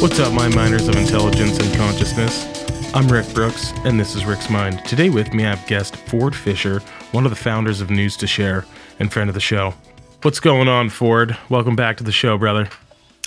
[0.00, 2.94] What's up, my miners of intelligence and consciousness?
[2.94, 4.82] I'm Rick Brooks, and this is Rick's Mind.
[4.86, 6.78] Today with me, I have guest Ford Fischer,
[7.12, 8.64] one of the founders of News2Share
[8.98, 9.74] and friend of the show.
[10.22, 11.36] What's going on, Ford?
[11.50, 12.70] Welcome back to the show, brother.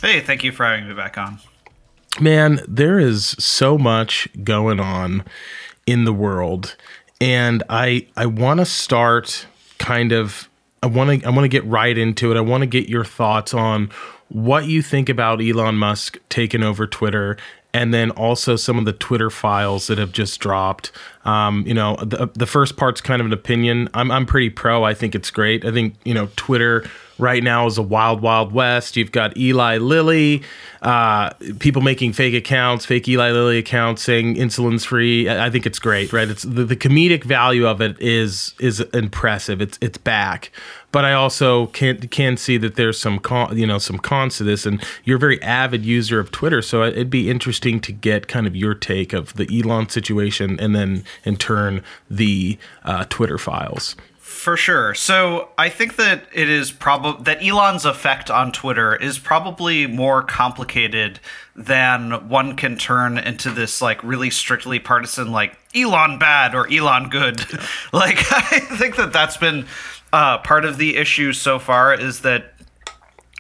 [0.02, 1.38] Hey, thank you for having me back on.
[2.20, 5.26] Man, there is so much going on
[5.86, 6.76] in the world,
[7.22, 9.46] and I I want to start
[9.78, 10.50] kind of
[10.82, 12.36] I want to I want to get right into it.
[12.36, 13.92] I want to get your thoughts on
[14.34, 17.38] what you think about Elon Musk taking over Twitter
[17.74, 20.92] and then also some of the Twitter files that have just dropped.
[21.26, 23.90] Um, you know, the the first part's kind of an opinion.
[23.94, 24.84] I'm I'm pretty pro.
[24.84, 25.66] I think it's great.
[25.66, 26.86] I think you know Twitter
[27.18, 28.96] right now is a wild wild west.
[28.96, 30.44] You've got Eli Lilly,
[30.84, 35.28] uh, people making fake accounts, fake Eli Lilly accounts saying insulin's free.
[35.28, 36.30] I, I think it's great, right?
[36.30, 39.62] It's the, the comedic value of it is is impressive.
[39.62, 40.52] It's it's back
[40.94, 44.46] but I also can can see that there's some con, you know some cons to
[44.46, 48.30] this, and you're a very avid user of Twitter, so it'd be interesting to get
[48.30, 53.38] kind of your take of the Elon situation, and then in turn the uh, Twitter
[53.38, 53.98] files.
[54.20, 54.94] For sure.
[54.94, 60.22] So I think that it is probably that Elon's effect on Twitter is probably more
[60.22, 61.20] complicated
[61.56, 67.10] than one can turn into this like really strictly partisan like Elon bad or Elon
[67.10, 67.40] good.
[67.94, 69.66] like I think that that's been
[70.14, 72.54] uh, part of the issue so far is that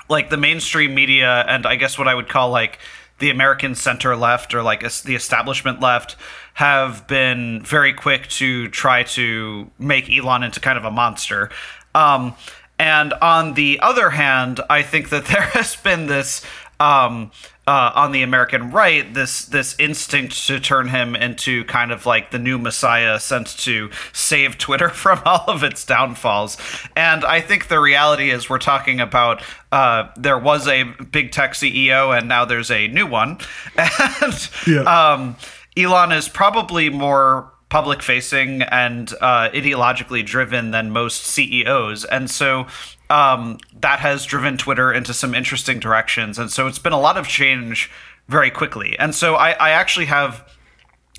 [0.10, 2.80] like the mainstream media and I guess what I would call like
[3.20, 6.18] the American center left or like the establishment left
[6.56, 11.50] have been very quick to try to make Elon into kind of a monster.
[11.96, 12.36] Um,
[12.80, 16.44] and on the other hand, I think that there has been this
[16.84, 17.32] um,
[17.66, 22.32] uh, on the American right this this instinct to turn him into kind of like
[22.32, 26.58] the new messiah sent to save Twitter from all of its downfalls.
[26.96, 31.54] And I think the reality is we're talking about uh, there was a big tech
[31.54, 33.40] CEO and now there's a new one,
[33.78, 35.14] and yeah.
[35.14, 35.38] um,
[35.78, 42.06] Elon is probably more public facing and uh, ideologically driven than most CEOs.
[42.06, 42.68] And so
[43.14, 46.40] um, that has driven Twitter into some interesting directions.
[46.40, 47.92] And so it's been a lot of change
[48.28, 48.98] very quickly.
[48.98, 50.52] And so I, I actually have,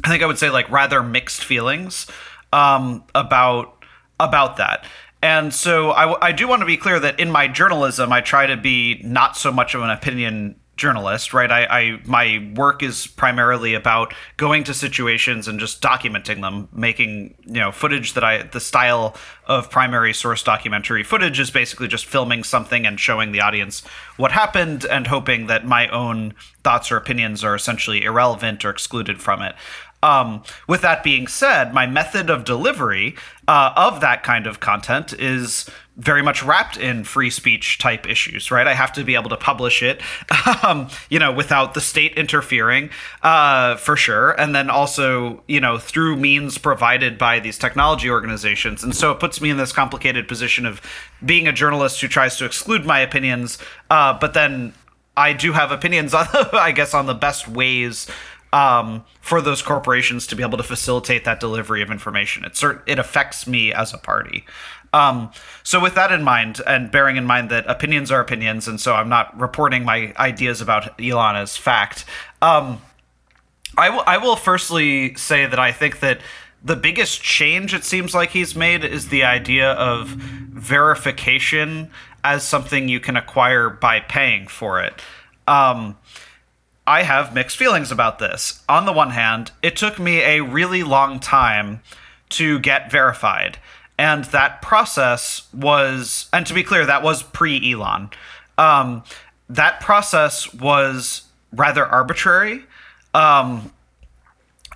[0.02, 2.08] I think I would say like rather mixed feelings
[2.52, 3.84] um, about
[4.18, 4.84] about that.
[5.22, 8.46] And so I, I do want to be clear that in my journalism, I try
[8.46, 11.50] to be not so much of an opinion journalist, right?
[11.50, 17.34] I, I my work is primarily about going to situations and just documenting them, making
[17.44, 22.06] you know footage that I the style of primary source documentary footage is basically just
[22.06, 23.82] filming something and showing the audience
[24.16, 29.20] what happened and hoping that my own thoughts or opinions are essentially irrelevant or excluded
[29.20, 29.54] from it.
[30.04, 33.16] Um, with that being said, my method of delivery
[33.48, 38.50] uh, of that kind of content is very much wrapped in free speech type issues,
[38.50, 38.66] right?
[38.66, 40.02] I have to be able to publish it,
[40.64, 42.90] um, you know, without the state interfering,
[43.22, 44.32] uh, for sure.
[44.32, 48.82] And then also, you know, through means provided by these technology organizations.
[48.82, 50.80] And so it puts me in this complicated position of
[51.24, 54.74] being a journalist who tries to exclude my opinions, uh, but then
[55.16, 58.08] I do have opinions on, I guess, on the best ways
[58.52, 62.44] um, for those corporations to be able to facilitate that delivery of information.
[62.44, 64.44] It cert- it affects me as a party.
[64.94, 65.32] Um,
[65.64, 68.94] so with that in mind, and bearing in mind that opinions are opinions, and so
[68.94, 72.04] I'm not reporting my ideas about Elon as fact.
[72.40, 72.80] Um,
[73.76, 74.04] I will.
[74.24, 76.20] Will firstly say that I think that
[76.62, 81.90] the biggest change it seems like he's made is the idea of verification
[82.22, 85.02] as something you can acquire by paying for it.
[85.48, 85.98] Um,
[86.86, 88.62] I have mixed feelings about this.
[88.68, 91.80] On the one hand, it took me a really long time
[92.30, 93.58] to get verified.
[93.98, 98.10] And that process was, and to be clear, that was pre Elon.
[98.58, 99.04] Um,
[99.48, 101.22] that process was
[101.52, 102.64] rather arbitrary.
[103.12, 103.72] Um,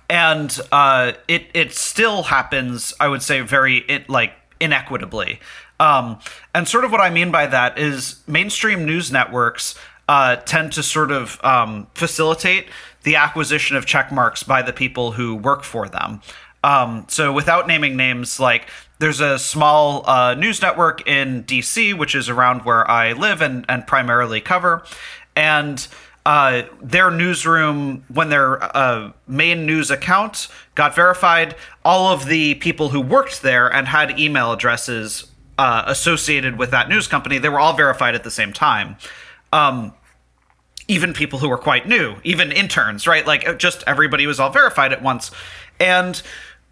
[0.09, 5.39] and uh, it it still happens, I would say, very it, like inequitably.
[5.79, 6.19] Um,
[6.53, 9.75] and sort of what I mean by that is mainstream news networks
[10.09, 12.67] uh, tend to sort of um, facilitate
[13.03, 16.21] the acquisition of check marks by the people who work for them.
[16.63, 18.67] Um, so, without naming names, like
[18.99, 23.65] there's a small uh, news network in DC, which is around where I live and,
[23.69, 24.83] and primarily cover.
[25.35, 25.87] And
[26.25, 32.89] uh, their newsroom, when their uh, main news account got verified, all of the people
[32.89, 37.59] who worked there and had email addresses uh, associated with that news company, they were
[37.59, 38.97] all verified at the same time.
[39.53, 39.93] Um,
[40.89, 43.25] even people who were quite new, even interns, right?
[43.25, 45.31] Like just everybody was all verified at once.
[45.79, 46.21] And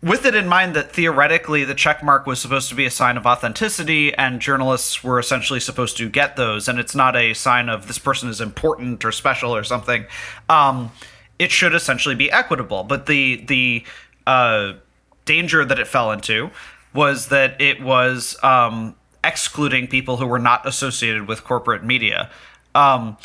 [0.02, 3.18] with it in mind that theoretically the check mark was supposed to be a sign
[3.18, 7.68] of authenticity and journalists were essentially supposed to get those and it's not a sign
[7.68, 10.06] of this person is important or special or something
[10.50, 10.92] um,
[11.40, 12.84] it should essentially be equitable.
[12.84, 13.84] But the the
[14.26, 14.74] uh,
[15.26, 16.52] danger that it fell into
[16.94, 22.30] was that it was um, excluding people who were not associated with corporate media.
[22.74, 23.18] Um,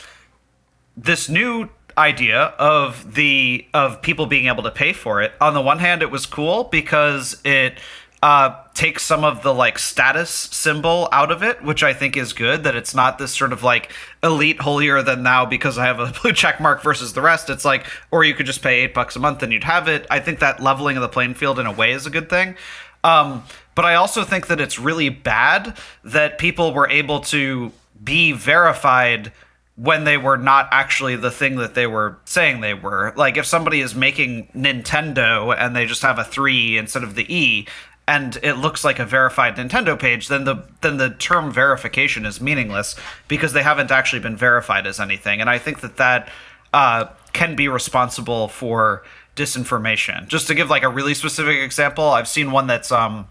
[0.97, 5.33] this new idea of the of people being able to pay for it.
[5.41, 7.79] On the one hand, it was cool because it
[8.23, 12.33] uh, takes some of the like status symbol out of it, which I think is
[12.33, 12.65] good.
[12.65, 13.93] That it's not this sort of like
[14.23, 17.51] elite holier than thou because I have a blue check mark versus the rest.
[17.51, 20.07] It's like, or you could just pay eight bucks a month and you'd have it.
[20.11, 22.57] I think that leveling of the playing field in a way is a good thing.
[23.05, 27.73] Um, but I also think that it's really bad that people were able to
[28.03, 29.33] be verified
[29.77, 33.13] when they were not actually the thing that they were saying they were.
[33.17, 37.35] Like if somebody is making Nintendo and they just have a 3 instead of the
[37.35, 37.67] E
[38.07, 42.41] and it looks like a verified Nintendo page, then the then the term verification is
[42.41, 42.97] meaningless
[43.29, 45.41] because they haven't actually been verified as anything.
[45.41, 46.29] And I think that that
[46.75, 49.05] uh, can be responsible for
[49.37, 50.27] disinformation.
[50.29, 53.29] Just to give like a really specific example, I've seen one that's um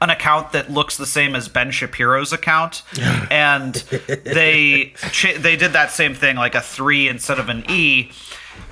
[0.00, 2.82] an account that looks the same as Ben Shapiro's account,
[3.30, 4.94] and they
[5.38, 8.10] they did that same thing, like a three instead of an E.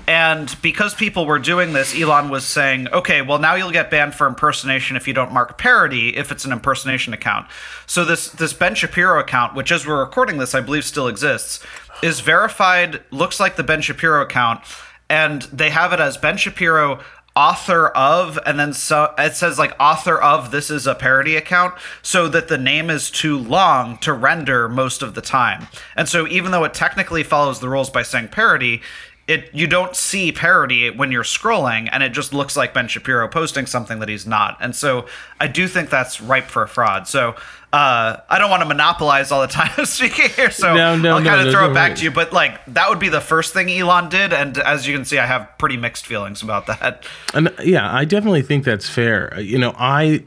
[0.05, 4.15] And because people were doing this, Elon was saying, okay, well now you'll get banned
[4.15, 7.47] for impersonation if you don't mark parody if it's an impersonation account.
[7.85, 11.59] So this this Ben Shapiro account, which as we're recording this, I believe still exists,
[12.01, 14.61] is verified, looks like the Ben Shapiro account,
[15.09, 16.99] and they have it as Ben Shapiro
[17.37, 21.71] author of and then so it says like author of this is a parody account
[22.01, 25.67] so that the name is too long to render most of the time.
[25.95, 28.81] And so even though it technically follows the rules by saying parody
[29.27, 33.27] it you don't see parody when you're scrolling and it just looks like ben shapiro
[33.27, 34.57] posting something that he's not.
[34.59, 35.05] And so
[35.39, 37.07] i do think that's ripe for a fraud.
[37.07, 37.35] So
[37.73, 41.17] uh, I don't want to monopolize all the time of speaking here, so no, no,
[41.17, 42.11] I'll kind of no, throw it back to you.
[42.11, 45.17] But like that would be the first thing Elon did, and as you can see,
[45.17, 47.05] I have pretty mixed feelings about that.
[47.33, 49.37] And yeah, I definitely think that's fair.
[49.39, 50.23] You know, I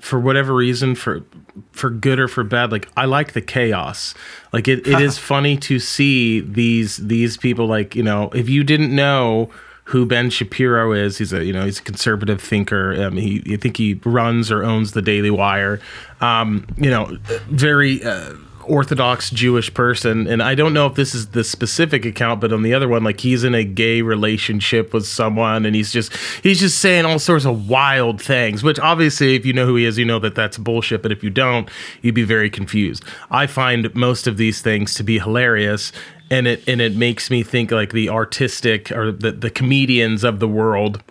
[0.00, 1.22] for whatever reason, for
[1.70, 4.14] for good or for bad, like I like the chaos.
[4.52, 7.66] Like it, it is funny to see these these people.
[7.66, 9.50] Like you know, if you didn't know
[9.86, 11.18] who Ben Shapiro is.
[11.18, 13.00] He's a you know he's a conservative thinker.
[13.02, 15.80] Um, he I think he runs or owns the Daily Wire.
[16.20, 17.16] Um, you know,
[17.48, 18.02] very.
[18.02, 18.34] Uh,
[18.68, 22.62] orthodox Jewish person, and I don't know if this is the specific account, but on
[22.62, 26.60] the other one, like he's in a gay relationship with someone, and he's just he's
[26.60, 28.62] just saying all sorts of wild things.
[28.62, 31.02] Which obviously, if you know who he is, you know that that's bullshit.
[31.02, 31.68] But if you don't,
[32.02, 33.04] you'd be very confused.
[33.30, 35.92] I find most of these things to be hilarious,
[36.30, 40.40] and it and it makes me think like the artistic or the the comedians of
[40.40, 41.02] the world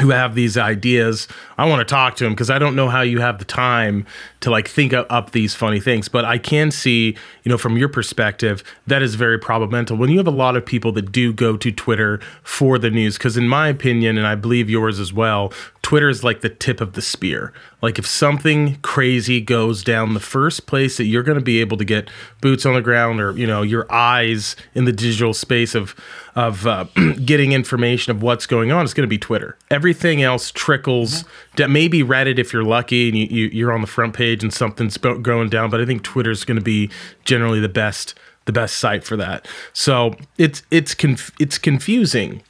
[0.00, 1.26] who have these ideas.
[1.56, 4.06] I want to talk to them because I don't know how you have the time
[4.40, 6.08] to like think up these funny things.
[6.08, 10.18] But I can see, you know, from your perspective, that is very problematic when you
[10.18, 13.16] have a lot of people that do go to Twitter for the news.
[13.16, 15.52] Because in my opinion, and I believe yours as well,
[15.82, 17.52] Twitter is like the tip of the spear.
[17.82, 21.76] Like if something crazy goes down, the first place that you're going to be able
[21.76, 25.74] to get boots on the ground or you know your eyes in the digital space
[25.74, 25.94] of
[26.34, 26.84] of uh,
[27.24, 29.58] getting information of what's going on is going to be Twitter.
[29.70, 31.24] Everything else trickles.
[31.56, 31.72] Mm-hmm.
[31.72, 34.96] Maybe Reddit if you're lucky and you, you, you're on the front page and something's
[34.96, 35.68] going down.
[35.70, 36.90] But I think Twitter's going to be
[37.24, 38.14] generally the best
[38.46, 39.46] the best site for that.
[39.74, 42.42] So it's it's conf- it's confusing.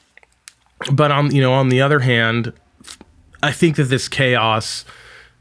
[0.93, 2.53] But on you know on the other hand,
[3.43, 4.85] I think that this chaos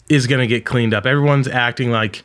[0.09, 1.05] is going to get cleaned up.
[1.05, 2.23] Everyone's acting like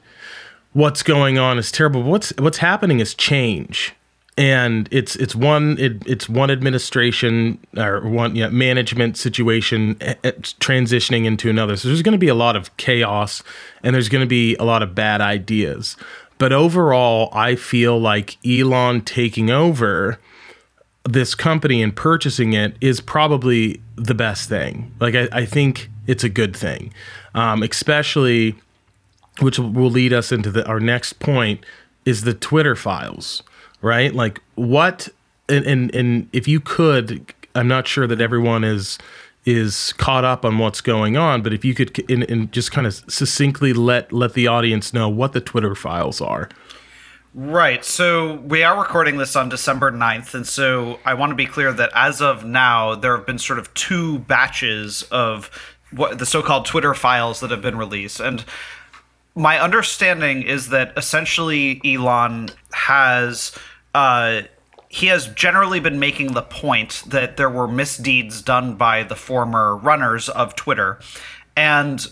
[0.73, 2.03] what's going on is terrible.
[2.03, 3.95] What's what's happening is change,
[4.37, 11.25] and it's it's one it, it's one administration or one management situation eh, eh, transitioning
[11.25, 11.77] into another.
[11.77, 13.43] So there's going to be a lot of chaos,
[13.83, 15.97] and there's going to be a lot of bad ideas.
[16.39, 20.19] But overall, I feel like Elon taking over
[21.05, 24.95] this company and purchasing it is probably the best thing.
[25.01, 26.93] Like I, I think it's a good thing,
[27.35, 28.57] um, especially
[29.41, 31.65] which will lead us into the, our next point
[32.05, 33.43] is the Twitter files,
[33.81, 34.15] right?
[34.15, 35.09] Like what
[35.49, 38.99] and, and and if you could, I'm not sure that everyone is
[39.47, 42.87] is caught up on what's going on, but if you could in, in just kind
[42.87, 46.49] of succinctly let let the audience know what the Twitter files are.
[47.33, 47.85] Right.
[47.85, 50.35] So we are recording this on December 9th.
[50.35, 53.61] And so I want to be clear that as of now, there have been sort
[53.61, 55.49] of two batches of
[55.93, 58.21] what the so called Twitter files that have been released.
[58.21, 58.45] And
[59.35, 63.53] my understanding is that essentially Elon has
[63.95, 64.43] uh,
[64.89, 69.77] he has generally been making the point that there were misdeeds done by the former
[69.77, 70.99] runners of Twitter.
[71.57, 72.05] And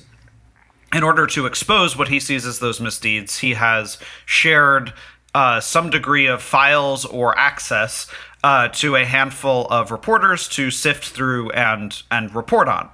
[0.95, 4.93] in order to expose what he sees as those misdeeds, he has shared
[5.35, 8.07] uh, some degree of files or access
[8.45, 12.89] uh, to a handful of reporters to sift through and and report on.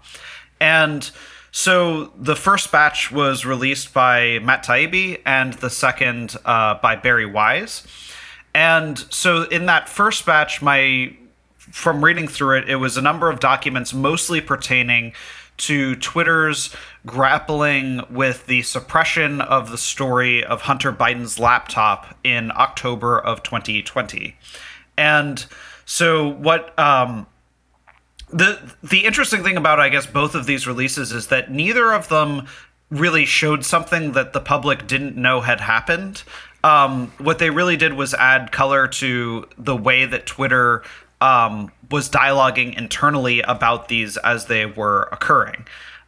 [0.65, 1.11] And
[1.53, 7.27] so the first batch was released by Matt Taibbi, and the second uh, by Bari
[7.27, 7.87] Weiss.
[8.55, 11.15] And so in that first batch, my
[11.59, 15.13] from reading through it, it was a number of documents mostly pertaining
[15.59, 23.19] to Twitter's grappling with the suppression of the story of Hunter Biden's laptop in October
[23.19, 24.35] of 2020.
[24.97, 25.45] And
[25.85, 27.27] so what um,
[28.31, 32.09] the the interesting thing about I guess both of these releases is that neither of
[32.09, 32.47] them
[32.91, 36.23] really showed something that the public didn't know had happened
[36.65, 40.83] um, what they really did was add color to the way that Twitter
[41.21, 45.67] um, was dialoguing internally about these as they were occurring.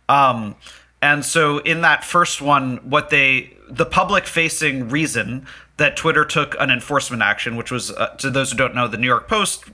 [0.08, 0.56] Um,
[1.02, 5.46] and so in that first one, what they the public facing reason
[5.76, 8.96] that Twitter took an enforcement action, which was uh, to those who don't know, the
[8.96, 9.66] New York Post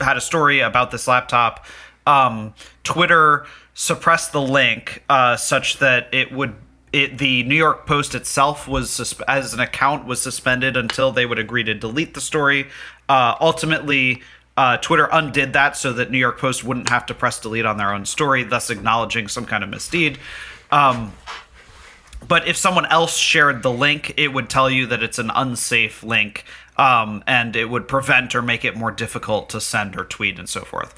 [0.00, 1.66] had a story about this laptop.
[2.06, 6.54] Um, Twitter suppressed the link uh, such that it would
[6.92, 11.26] it, the New York Post itself was susp- as an account was suspended until they
[11.26, 12.68] would agree to delete the story.
[13.08, 14.22] Uh, ultimately,
[14.56, 17.78] uh, Twitter undid that so that New York Post wouldn't have to press delete on
[17.78, 20.18] their own story, thus acknowledging some kind of misdeed.
[20.70, 21.12] Um,
[22.28, 26.04] but if someone else shared the link, it would tell you that it's an unsafe
[26.04, 26.44] link,
[26.76, 30.48] um, and it would prevent or make it more difficult to send or tweet and
[30.48, 30.94] so forth.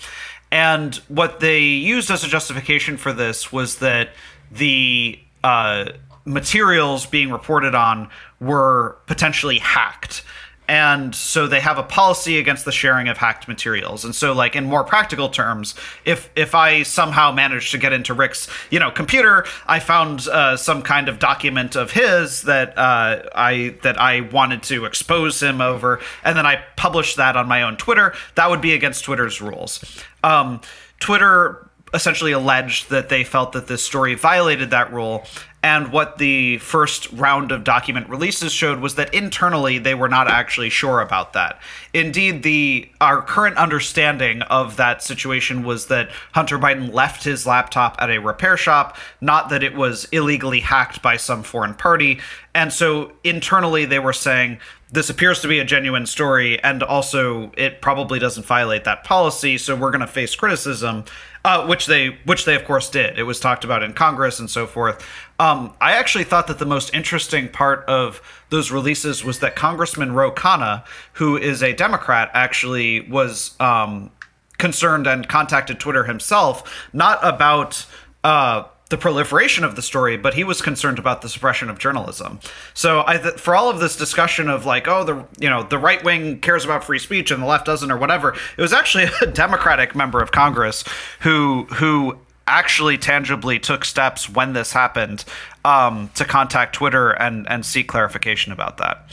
[0.51, 4.11] And what they used as a justification for this was that
[4.51, 5.87] the uh,
[6.25, 10.23] materials being reported on were potentially hacked
[10.69, 14.57] and so they have a policy against the sharing of hacked materials and so like
[14.57, 18.91] in more practical terms if if i somehow managed to get into rick's you know
[18.91, 24.21] computer i found uh, some kind of document of his that uh, i that i
[24.21, 28.51] wanted to expose him over and then i published that on my own twitter that
[28.51, 29.85] would be against twitter's rules
[30.25, 30.61] um,
[31.01, 35.25] twitter essentially alleged that they felt that this story violated that rule.
[35.67, 40.29] And what the first round of document releases showed was that internally they were not
[40.29, 41.59] actually sure about that.
[41.93, 47.97] Indeed, the our current understanding of that situation was that Hunter Biden left his laptop
[47.99, 52.21] at a repair shop, not that it was illegally hacked by some foreign party.
[52.55, 54.61] And so internally they were saying
[54.93, 59.59] this appears to be a genuine story and also it probably doesn't violate that policy,
[59.59, 61.07] so we're going to face criticism
[61.47, 63.17] uh, which they which they of course did.
[63.19, 65.07] It was talked about in Congress and so forth.
[65.39, 70.13] Um, I actually thought that the most interesting part of those releases was that Congressman
[70.13, 74.11] Ro Khanna, who is a Democrat, actually was um,
[74.59, 77.87] concerned and contacted Twitter himself, not about.
[78.25, 82.39] Uh, the proliferation of the story, but he was concerned about the suppression of journalism.
[82.73, 85.79] So, I th- for all of this discussion of like, oh, the you know the
[85.79, 89.07] right wing cares about free speech and the left doesn't, or whatever, it was actually
[89.23, 90.85] a Democratic member of Congress
[91.21, 92.17] who who
[92.47, 95.25] actually tangibly took steps when this happened
[95.65, 99.09] um, to contact Twitter and and seek clarification about that.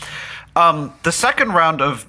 [0.56, 2.06] Um, the second round of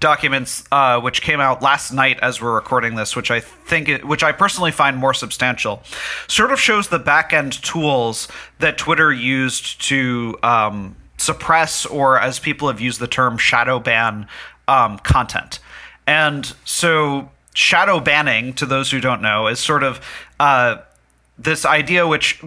[0.00, 4.04] documents, uh, which came out last night as we're recording this, which I think, it,
[4.04, 5.82] which I personally find more substantial,
[6.26, 8.26] sort of shows the back end tools
[8.58, 14.26] that Twitter used to um, suppress, or as people have used the term, shadow ban
[14.66, 15.60] um, content.
[16.06, 20.00] And so, shadow banning, to those who don't know, is sort of
[20.40, 20.78] uh,
[21.38, 22.42] this idea which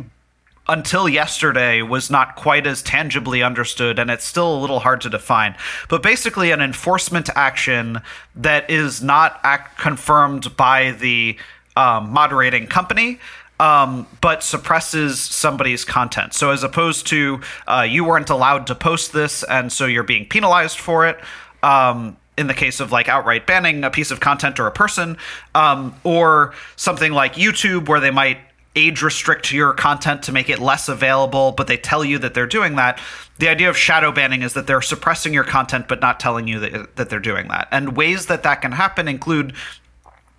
[0.67, 5.09] until yesterday was not quite as tangibly understood and it's still a little hard to
[5.09, 5.55] define
[5.89, 8.01] but basically an enforcement action
[8.35, 11.37] that is not act confirmed by the
[11.75, 13.19] um, moderating company
[13.59, 16.33] um, but suppresses somebody's content.
[16.33, 20.25] So, as opposed to uh, you weren't allowed to post this, and so you're being
[20.25, 21.17] penalized for it.
[21.61, 25.17] Um, in the case of like outright banning a piece of content or a person,
[25.55, 28.39] um, or something like YouTube, where they might
[28.75, 32.47] age restrict your content to make it less available, but they tell you that they're
[32.47, 32.99] doing that.
[33.37, 36.59] The idea of shadow banning is that they're suppressing your content but not telling you
[36.59, 37.67] that, that they're doing that.
[37.71, 39.53] And ways that that can happen include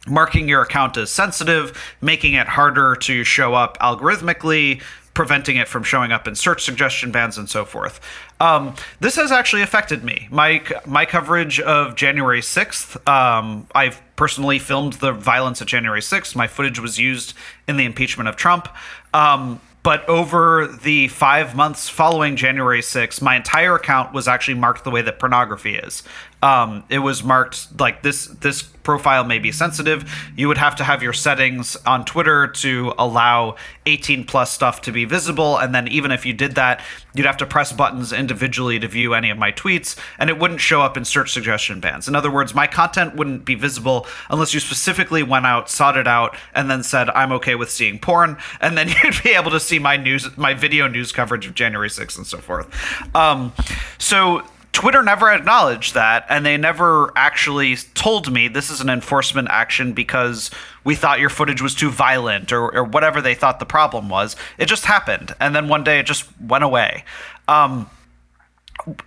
[0.07, 4.83] marking your account as sensitive, making it harder to show up algorithmically,
[5.15, 8.01] preventing it from showing up in search suggestion bans and so forth.
[8.41, 10.29] Um, this has actually affected me.
[10.31, 12.97] My my coverage of January sixth.
[13.09, 16.37] Um, I've personally filmed the violence at January sixth.
[16.37, 17.35] My footage was used
[17.69, 18.69] in the impeachment of Trump.
[19.15, 24.83] Um, but over the five months following January 6th, my entire account was actually marked
[24.83, 26.03] the way that pornography is.
[26.45, 30.05] Um, it was marked like this this profile may be sensitive.
[30.37, 34.93] You would have to have your settings on Twitter to allow 18 plus stuff to
[34.93, 36.83] be visible, and then even if you did that,
[37.15, 40.61] you'd have to press buttons individually to view any of my tweets, and it wouldn't
[40.61, 42.09] show up in search suggestion bans.
[42.09, 46.07] In other words, my content wouldn't be visible unless you specifically went out, sought it
[46.07, 49.61] out, and then said I'm okay with seeing porn, and then you'd be able to
[49.61, 52.69] see my news, my video news coverage of January 6th and so forth.
[53.17, 53.55] Um,
[53.97, 54.43] so
[54.75, 59.93] Twitter never acknowledged that, and they never actually told me this is an enforcement action
[59.93, 60.51] because
[60.83, 64.35] we thought your footage was too violent or, or whatever they thought the problem was.
[64.59, 67.05] It just happened, and then one day it just went away.
[67.47, 67.89] Um,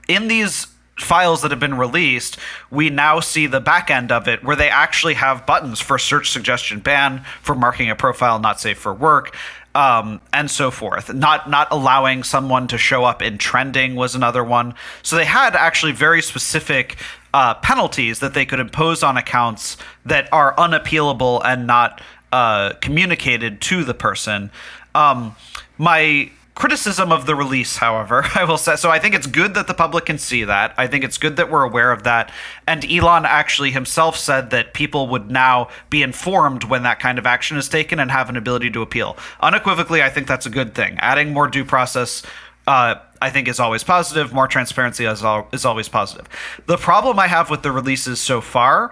[0.08, 2.38] in these files that have been released,
[2.72, 6.32] we now see the back end of it where they actually have buttons for search
[6.32, 9.36] suggestion ban, for marking a profile not safe for work,
[9.78, 11.14] um, and so forth.
[11.14, 14.74] Not not allowing someone to show up in trending was another one.
[15.04, 16.98] So they had actually very specific
[17.32, 22.02] uh, penalties that they could impose on accounts that are unappealable and not
[22.34, 24.50] uh, communicated to the person.
[24.96, 25.36] Um,
[25.78, 28.76] my criticism of the release, however, I will say.
[28.78, 30.74] So I think it's good that the public can see that.
[30.76, 32.32] I think it's good that we're aware of that.
[32.66, 37.28] And Elon actually himself said that people would now be informed when that kind of
[37.28, 39.18] action is taken and have an ability to appeal.
[39.40, 40.98] Unequivocally, I think that's a good thing.
[41.00, 42.24] Adding more due process.
[42.66, 44.34] Uh, I think is always positive.
[44.34, 46.28] More transparency is, al- is always positive.
[46.66, 48.92] The problem I have with the releases so far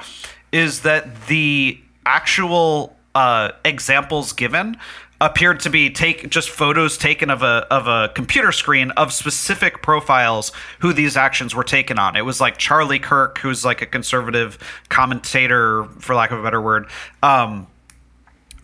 [0.53, 4.77] is that the actual uh, examples given
[5.21, 9.81] appeared to be take just photos taken of a of a computer screen of specific
[9.81, 12.15] profiles who these actions were taken on.
[12.15, 14.57] It was like Charlie Kirk, who's like a conservative
[14.89, 16.89] commentator, for lack of a better word.
[17.23, 17.67] Um,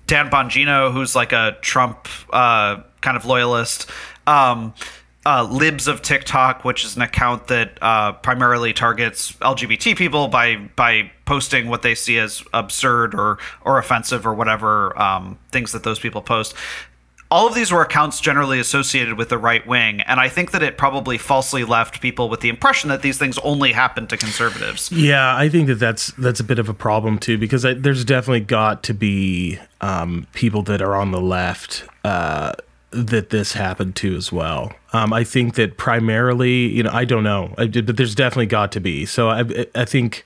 [0.07, 3.89] Dan Bongino, who's like a Trump uh, kind of loyalist.
[4.27, 4.73] Um,
[5.25, 10.55] uh, Libs of TikTok, which is an account that uh, primarily targets LGBT people by
[10.75, 15.83] by posting what they see as absurd or or offensive or whatever um, things that
[15.83, 16.55] those people post.
[17.29, 20.63] All of these were accounts generally associated with the right wing, and I think that
[20.63, 24.91] it probably falsely left people with the impression that these things only happen to conservatives.
[24.91, 28.03] Yeah, I think that that's that's a bit of a problem too, because I, there's
[28.03, 31.85] definitely got to be um, people that are on the left.
[32.03, 32.51] Uh,
[32.91, 34.73] that this happened to as well.
[34.93, 38.71] Um, I think that primarily, you know, I don't know, I, but there's definitely got
[38.73, 39.05] to be.
[39.05, 40.25] So I, I think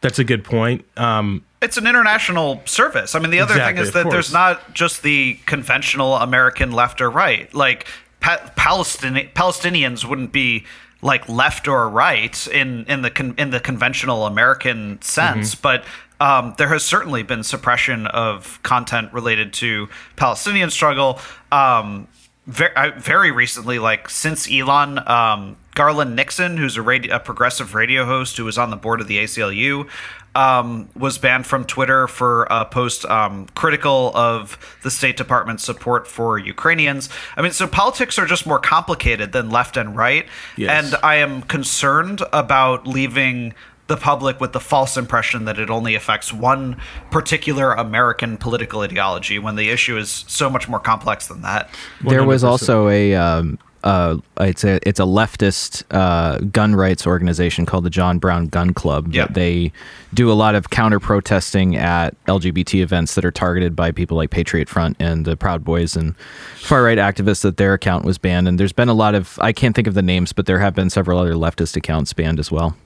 [0.00, 0.84] that's a good point.
[0.96, 3.14] Um, it's an international service.
[3.14, 7.00] I mean, the other Exactly, thing is that there's not just the conventional American left
[7.00, 7.52] or right.
[7.54, 7.86] Like
[8.20, 10.64] pa- Palestini- Palestinians wouldn't be
[11.02, 15.62] like left or right in in the con- in the conventional American sense, Mm-hmm.
[15.62, 15.84] but
[16.20, 21.18] um, there has certainly been suppression of content related to Palestinian struggle.
[21.50, 22.08] Um,
[22.46, 28.04] very, very recently, like since Elon, um, Garland Nixon, who's a, radio, a progressive radio
[28.04, 29.88] host who was on the board of the ACLU,
[30.34, 36.06] um, was banned from Twitter for a post um, critical of the State Department's support
[36.06, 37.08] for Ukrainians.
[37.36, 40.26] I mean, so politics are just more complicated than left and right.
[40.56, 40.92] Yes.
[40.92, 43.54] And I am concerned about leaving
[43.90, 49.36] the public with the false impression that it only affects one particular American political ideology
[49.38, 51.68] when the issue is so much more complex than that.
[52.00, 57.66] There was also a um, uh, it's a it's a leftist uh, gun rights organization
[57.66, 59.12] called the John Brown Gun Club.
[59.12, 59.26] Yeah.
[59.26, 59.72] They
[60.14, 64.30] do a lot of counter protesting at LGBT events that are targeted by people like
[64.30, 66.16] Patriot Front and the Proud Boys and
[66.58, 67.42] far right activists.
[67.42, 69.94] That their account was banned, and there's been a lot of I can't think of
[69.94, 72.76] the names, but there have been several other leftist accounts banned as well.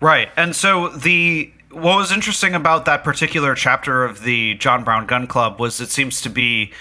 [0.00, 0.30] Right.
[0.36, 5.26] And so the what was interesting about that particular chapter of the John Brown Gun
[5.26, 6.72] Club was it seems to be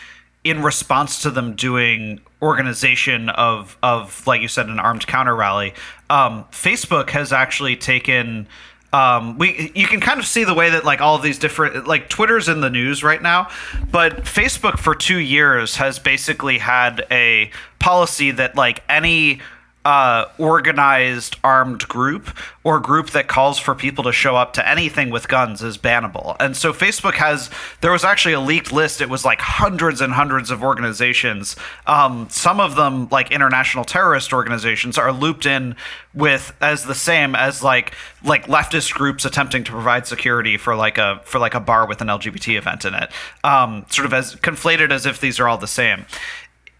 [0.43, 5.73] in response to them doing organization of of like you said an armed counter rally.
[6.10, 8.47] Um, Facebook has actually taken
[8.91, 11.88] um, we you can kind of see the way that like all of these different
[11.88, 13.49] like Twitter's in the news right now,
[13.91, 19.41] but Facebook for two years has basically had a policy that like any
[19.85, 25.09] uh, organized armed group or group that calls for people to show up to anything
[25.09, 26.35] with guns is bannable.
[26.39, 28.99] And so Facebook has, there was actually a leaked list.
[28.99, 31.55] It was like hundreds and hundreds of organizations.
[31.87, 35.75] Um, some of them, like international terrorist organizations, are looped in
[36.13, 40.97] with as the same as like like leftist groups attempting to provide security for like
[40.97, 43.09] a for like a bar with an LGBT event in it.
[43.43, 46.05] Um, sort of as conflated as if these are all the same.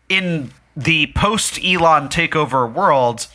[0.09, 3.27] In the post Elon takeover world,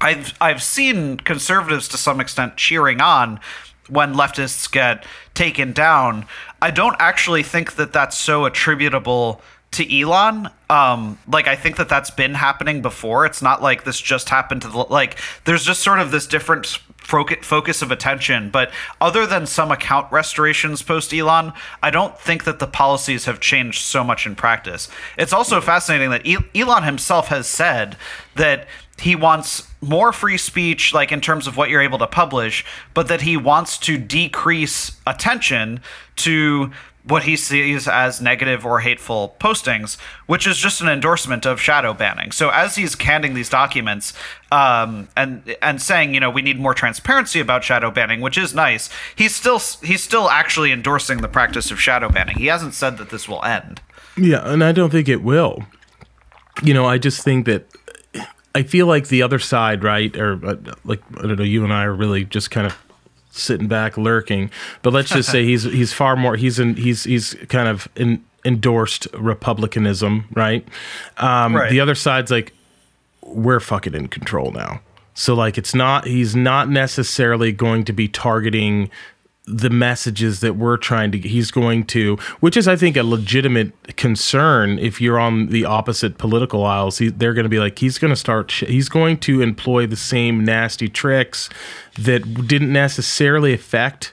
[0.00, 3.40] I've I've seen conservatives to some extent cheering on
[3.88, 6.26] when leftists get taken down.
[6.60, 9.40] I don't actually think that that's so attributable
[9.72, 10.48] to Elon.
[10.70, 13.26] Um, like I think that that's been happening before.
[13.26, 15.18] It's not like this just happened to the like.
[15.44, 18.50] There's just sort of this different focus of attention.
[18.50, 23.40] But other than some account restorations post Elon, I don't think that the policies have
[23.40, 24.88] changed so much in practice.
[25.16, 27.96] It's also fascinating that Elon himself has said
[28.34, 28.66] that
[29.00, 33.08] he wants more free speech, like in terms of what you're able to publish, but
[33.08, 35.80] that he wants to decrease attention
[36.16, 36.72] to
[37.04, 41.94] what he sees as negative or hateful postings, which is just an endorsement of shadow
[41.94, 42.32] banning.
[42.32, 44.12] So as he's canning these documents
[44.52, 48.54] um, and and saying, you know, we need more transparency about shadow banning, which is
[48.54, 52.36] nice, he's still he's still actually endorsing the practice of shadow banning.
[52.36, 53.80] He hasn't said that this will end.
[54.16, 55.64] Yeah, and I don't think it will.
[56.62, 57.66] You know, I just think that
[58.54, 61.72] I feel like the other side, right, or uh, like I don't know, you and
[61.72, 62.76] I are really just kind of
[63.38, 64.50] sitting back lurking.
[64.82, 68.24] But let's just say he's he's far more he's in he's he's kind of in,
[68.44, 70.66] endorsed republicanism, right?
[71.18, 71.70] Um, right?
[71.70, 72.52] The other side's like
[73.22, 74.80] we're fucking in control now.
[75.14, 78.90] So like it's not he's not necessarily going to be targeting
[79.48, 83.72] the messages that we're trying to he's going to which is i think a legitimate
[83.96, 86.98] concern if you're on the opposite political aisles.
[86.98, 89.96] He, they're going to be like he's going to start he's going to employ the
[89.96, 91.48] same nasty tricks
[91.98, 94.12] that didn't necessarily affect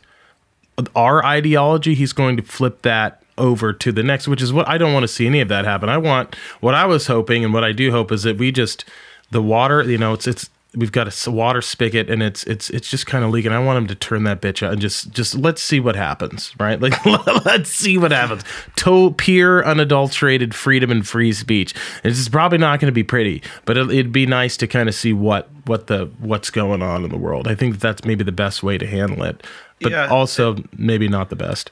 [0.95, 1.95] our ideology.
[1.95, 5.03] He's going to flip that over to the next which is what i don't want
[5.03, 5.89] to see any of that happen.
[5.89, 8.85] I want what i was hoping and what i do hope is that we just
[9.31, 12.89] the water you know it's it's we've got a water spigot and it's it's it's
[12.89, 13.51] just kind of leaking.
[13.51, 16.53] I want him to turn that bitch on and just just let's see what happens,
[16.59, 16.79] right?
[16.79, 17.05] Like
[17.45, 18.43] let's see what happens.
[18.77, 21.73] To pure unadulterated freedom and free speech.
[22.03, 24.95] It's probably not going to be pretty, but it, it'd be nice to kind of
[24.95, 27.47] see what what the what's going on in the world.
[27.47, 29.43] I think that that's maybe the best way to handle it
[29.81, 31.71] but yeah, also it, maybe not the best.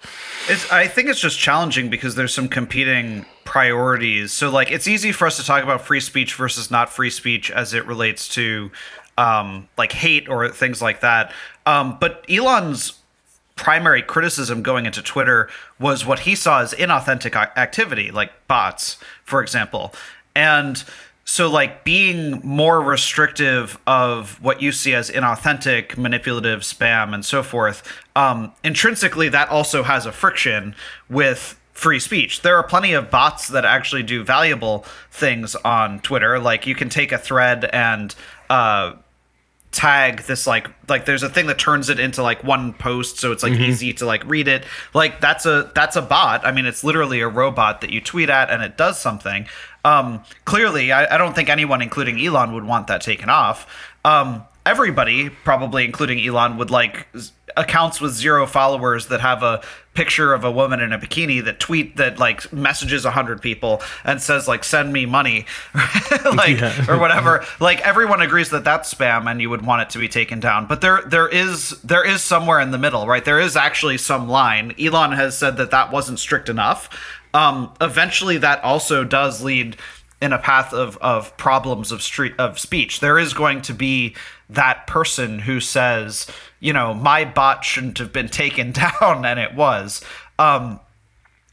[0.50, 4.34] It's I think it's just challenging because there's some competing priorities.
[4.34, 7.52] So like it's easy for us to talk about free speech versus not free speech
[7.52, 8.72] as it relates to
[9.16, 11.32] um, like hate or things like that.
[11.68, 12.94] Um, but Elon's
[13.56, 19.44] primary criticism going into Twitter was what he saw as inauthentic activity, like bots, for
[19.44, 19.94] example.
[20.34, 20.84] And
[21.24, 27.44] so like being more restrictive of what you see as inauthentic manipulative spam and so
[27.44, 27.84] forth
[28.16, 30.74] um, intrinsically that also has a friction
[31.08, 32.42] with free speech.
[32.42, 36.40] There are plenty of bots that actually do valuable things on twitter.
[36.40, 38.16] Like you can take a thread and
[38.50, 38.94] uh,
[39.72, 43.34] tag this like like there's a thing that turns it into like one post so
[43.34, 43.64] it's like mm-hmm.
[43.64, 44.64] easy to like read it.
[44.94, 46.46] Like that's a that's a bot.
[46.46, 49.46] I mean it's literally a robot that you tweet at and it does something.
[49.84, 53.68] Um clearly i, I don't think anyone including elon would want that taken off.
[54.06, 57.08] Um everybody probably including elon would like
[57.58, 59.62] accounts with zero followers that have a
[59.94, 64.22] picture of a woman in a bikini that tweet that like messages 100 people and
[64.22, 65.46] says like send me money
[66.34, 66.86] like yeah.
[66.90, 67.46] or whatever.
[67.60, 70.66] Like everyone agrees that that's spam and you would want it to be taken down.
[70.66, 73.24] But there there is there is somewhere in the middle right?
[73.24, 74.74] There is actually some line.
[74.80, 76.90] Elon has said that that wasn't strict enough.
[77.34, 79.78] Um eventually that also does lead
[80.22, 83.00] in a path of of problems of street of speech.
[83.00, 84.16] There is going to be
[84.54, 86.28] that person who says
[86.64, 90.02] you know, my bot shouldn't have been taken down, and it was.
[90.40, 90.80] Um,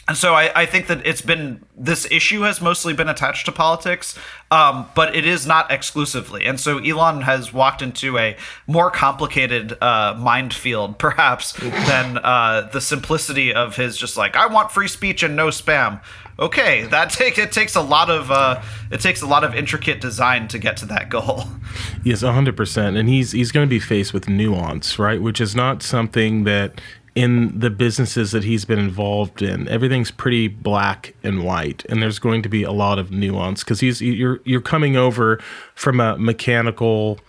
[0.08, 3.52] and so I, I, think that it's been this issue has mostly been attached to
[3.52, 4.18] politics,
[4.50, 6.46] um, but it is not exclusively.
[6.46, 8.36] And so Elon has walked into a
[8.66, 14.72] more complicated uh, minefield, perhaps, than uh, the simplicity of his just like I want
[14.72, 16.00] free speech and no spam
[16.40, 20.00] okay, that take it takes a lot of uh, it takes a lot of intricate
[20.00, 21.44] design to get to that goal.
[22.02, 25.20] Yes, hundred percent, and he's he's going to be faced with nuance, right?
[25.20, 26.80] Which is not something that
[27.14, 32.18] in the businesses that he's been involved in, everything's pretty black and white, and there's
[32.18, 35.38] going to be a lot of nuance because he's you're you're coming over
[35.74, 37.20] from a mechanical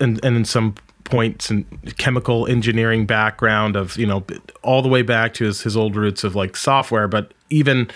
[0.00, 1.64] and and in some points and
[1.98, 4.24] chemical engineering background of you know
[4.62, 7.88] all the way back to his, his old roots of like software but even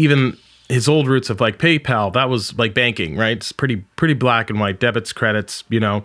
[0.00, 0.36] even
[0.68, 3.36] his old roots of like PayPal, that was like banking, right?
[3.36, 6.04] It's pretty pretty black and white, debits, credits, you know.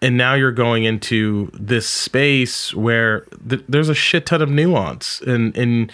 [0.00, 5.20] And now you're going into this space where th- there's a shit ton of nuance,
[5.22, 5.92] and and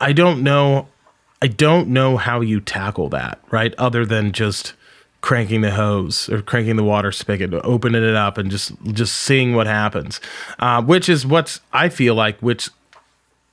[0.00, 0.88] I don't know,
[1.42, 3.74] I don't know how you tackle that, right?
[3.76, 4.74] Other than just
[5.20, 9.54] cranking the hose or cranking the water spigot, opening it up, and just just seeing
[9.54, 10.20] what happens,
[10.60, 12.70] uh, which is what I feel like, which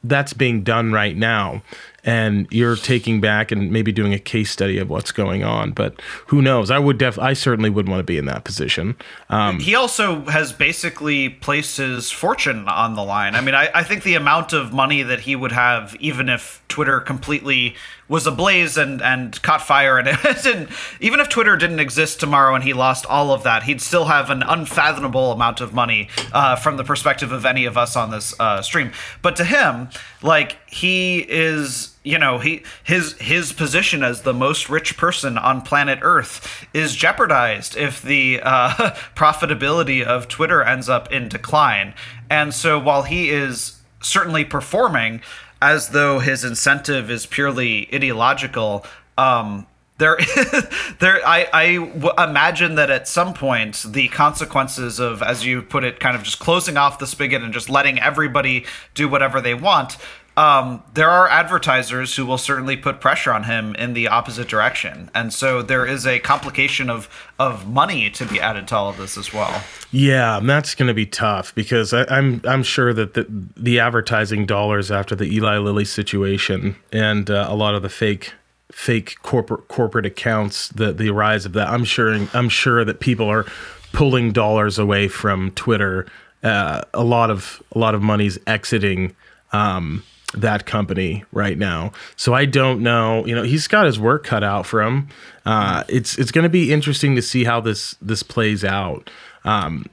[0.03, 1.63] that's being done right now
[2.07, 5.71] and you're taking back and maybe doing a case study of what's going on.
[5.71, 6.71] But who knows?
[6.71, 8.95] I would def I certainly would want to be in that position.
[9.29, 13.35] Um, he also has basically placed his fortune on the line.
[13.35, 16.63] I mean, I, I think the amount of money that he would have, even if
[16.69, 17.75] Twitter completely
[18.07, 22.55] was ablaze and and caught fire and it didn't, even if Twitter didn't exist tomorrow
[22.55, 26.55] and he lost all of that, he'd still have an unfathomable amount of money uh,
[26.55, 28.91] from the perspective of any of us on this uh, stream.
[29.21, 29.89] But to him,
[30.21, 35.61] like he is you know he his his position as the most rich person on
[35.61, 38.69] planet earth is jeopardized if the uh,
[39.15, 41.93] profitability of twitter ends up in decline
[42.29, 45.21] and so while he is certainly performing
[45.61, 48.85] as though his incentive is purely ideological.
[49.17, 49.67] Um,
[49.97, 50.17] there,
[50.99, 51.25] there.
[51.25, 55.99] I, I w- imagine that at some point the consequences of, as you put it,
[55.99, 59.97] kind of just closing off the spigot and just letting everybody do whatever they want
[60.37, 65.09] um, there are advertisers who will certainly put pressure on him in the opposite direction,
[65.15, 68.97] and so there is a complication of of money to be added to all of
[68.97, 69.63] this as well.
[69.91, 73.25] Yeah, that's going to be tough because I, am I'm, I'm sure that the
[73.57, 78.33] the advertising dollars after the Eli Lilly situation and uh, a lot of the fake
[78.71, 83.27] fake corporate corporate accounts, the the rise of that, I'm sure I'm sure that people
[83.27, 83.47] are
[83.91, 86.05] pulling dollars away from Twitter.
[86.43, 89.15] Uh, a lot of a lot of money's exiting.
[89.51, 90.03] Um,
[90.41, 91.91] that company right now.
[92.15, 93.25] So I don't know.
[93.25, 95.07] You know, he's got his work cut out for him.
[95.45, 99.09] Uh, it's it's going to be interesting to see how this this plays out.
[99.43, 99.85] Um,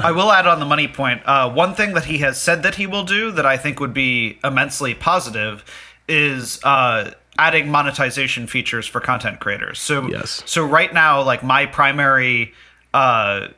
[0.00, 1.22] I will add on the money point.
[1.26, 3.94] Uh, one thing that he has said that he will do that I think would
[3.94, 5.64] be immensely positive
[6.08, 9.78] is uh, adding monetization features for content creators.
[9.78, 10.42] So yes.
[10.46, 12.52] So right now, like my primary
[12.94, 13.48] uh,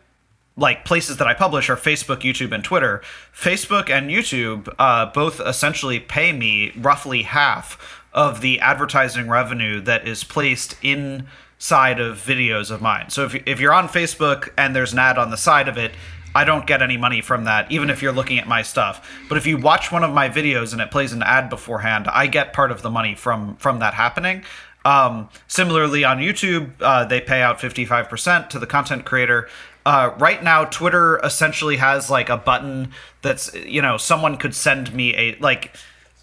[0.57, 3.03] like places that I publish are Facebook, YouTube, and Twitter.
[3.35, 10.07] Facebook and YouTube uh, both essentially pay me roughly half of the advertising revenue that
[10.07, 13.11] is placed inside of videos of mine.
[13.11, 15.93] So if, if you're on Facebook and there's an ad on the side of it,
[16.37, 19.09] I don't get any money from that, even if you're looking at my stuff.
[19.29, 22.27] But if you watch one of my videos and it plays an ad beforehand, I
[22.27, 24.43] get part of the money from from that happening.
[24.85, 29.49] Um, similarly, on YouTube, uh, they pay out 55% to the content creator.
[29.87, 32.93] Uh, right now, Twitter essentially has like a button
[33.23, 35.77] that's you know someone could send me a like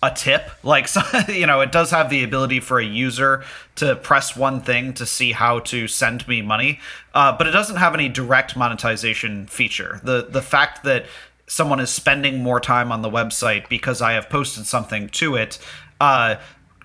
[0.03, 0.49] a tip.
[0.63, 0.87] Like
[1.27, 3.43] you know it does have the ability for a user
[3.75, 6.79] to press one thing to see how to send me money.
[7.13, 9.99] Uh, but it doesn't have any direct monetization feature.
[10.03, 11.05] The the fact that
[11.51, 15.59] someone is spending more time on the website because i have posted something to it
[15.99, 16.35] uh,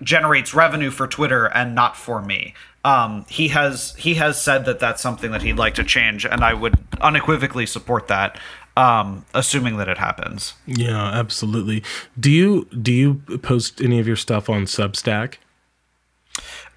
[0.03, 4.79] generates revenue for twitter and not for me um, he has he has said that
[4.79, 8.39] that's something that he'd like to change, and I would unequivocally support that,
[8.75, 10.53] um, assuming that it happens.
[10.65, 11.83] Yeah, absolutely.
[12.19, 15.35] Do you do you post any of your stuff on Substack?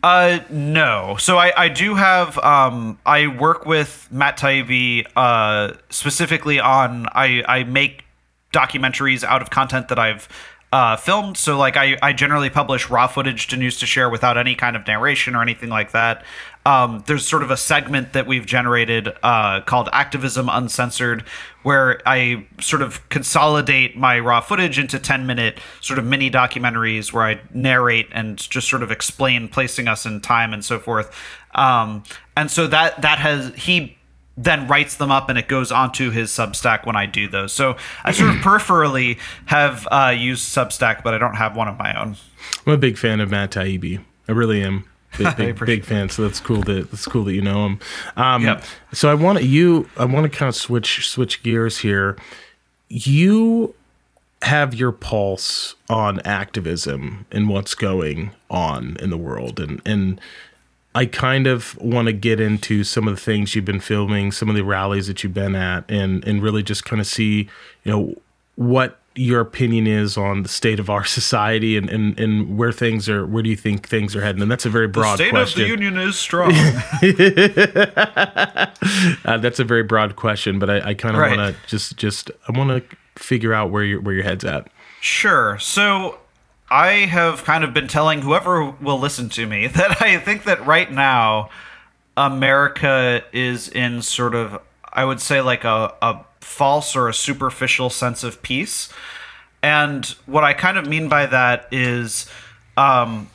[0.02, 1.16] Uh, no.
[1.18, 7.44] So I, I do have um I work with Matt Taibbi uh specifically on I
[7.46, 8.04] I make
[8.52, 10.28] documentaries out of content that I've
[10.72, 11.36] uh, filmed.
[11.36, 15.34] So like I, I generally publish raw footage to News2Share without any kind of narration
[15.34, 16.24] or anything like that.
[16.64, 21.24] Um, there's sort of a segment that we've generated uh, called Activism Uncensored,
[21.62, 27.12] where I sort of consolidate my raw footage into 10 minute sort of mini documentaries
[27.12, 31.12] where I narrate and just sort of explain placing us in time and so forth.
[31.54, 32.04] Um,
[32.36, 33.96] and so that that has he
[34.44, 37.52] then writes them up and it goes onto his Substack when I do those.
[37.52, 41.78] So I sort of peripherally have uh, used Substack, but I don't have one of
[41.78, 42.16] my own.
[42.66, 44.02] I'm a big fan of Matt Taibbi.
[44.28, 44.86] I really am.
[45.18, 46.08] Big, big, big fan.
[46.08, 47.80] So that's cool that that's cool that you know him.
[48.16, 48.64] Um, yep.
[48.92, 49.88] So I want you.
[49.96, 52.16] I want to kind of switch switch gears here.
[52.88, 53.74] You
[54.42, 60.20] have your pulse on activism and what's going on in the world, and and
[60.94, 64.48] I kind of want to get into some of the things you've been filming, some
[64.48, 67.48] of the rallies that you've been at, and and really just kind of see,
[67.84, 68.14] you know,
[68.56, 73.08] what your opinion is on the state of our society and, and, and where things
[73.08, 75.34] are where do you think things are heading and that's a very broad question.
[75.34, 75.62] the state question.
[75.62, 76.52] of the union is strong
[79.24, 81.36] uh, that's a very broad question but i, I kind of right.
[81.36, 84.68] want to just just i want to figure out where your where your head's at
[85.00, 86.19] sure so
[86.70, 90.64] I have kind of been telling whoever will listen to me that I think that
[90.66, 91.50] right now
[92.16, 94.60] America is in sort of
[94.92, 98.92] I would say like a, a false or a superficial sense of peace.
[99.62, 102.28] And what I kind of mean by that is
[102.76, 103.28] um,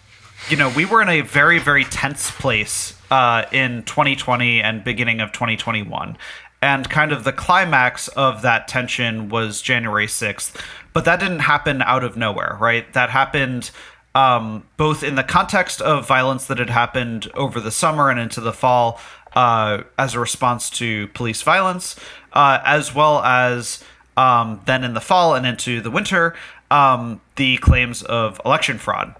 [0.49, 5.19] you know, we were in a very, very tense place uh, in 2020 and beginning
[5.21, 6.17] of 2021.
[6.65, 10.59] And kind of the climax of that tension was January 6th,
[10.93, 12.91] but that didn't happen out of nowhere, right?
[12.93, 13.69] That happened
[14.15, 18.41] um, both in the context of violence that had happened over the summer and into
[18.41, 18.99] the fall
[19.35, 21.97] uh, as a response to police violence,
[22.33, 23.83] uh, as well as
[24.17, 26.33] um, then in the fall and into the winter,
[26.71, 29.13] um, the claims of election fraud.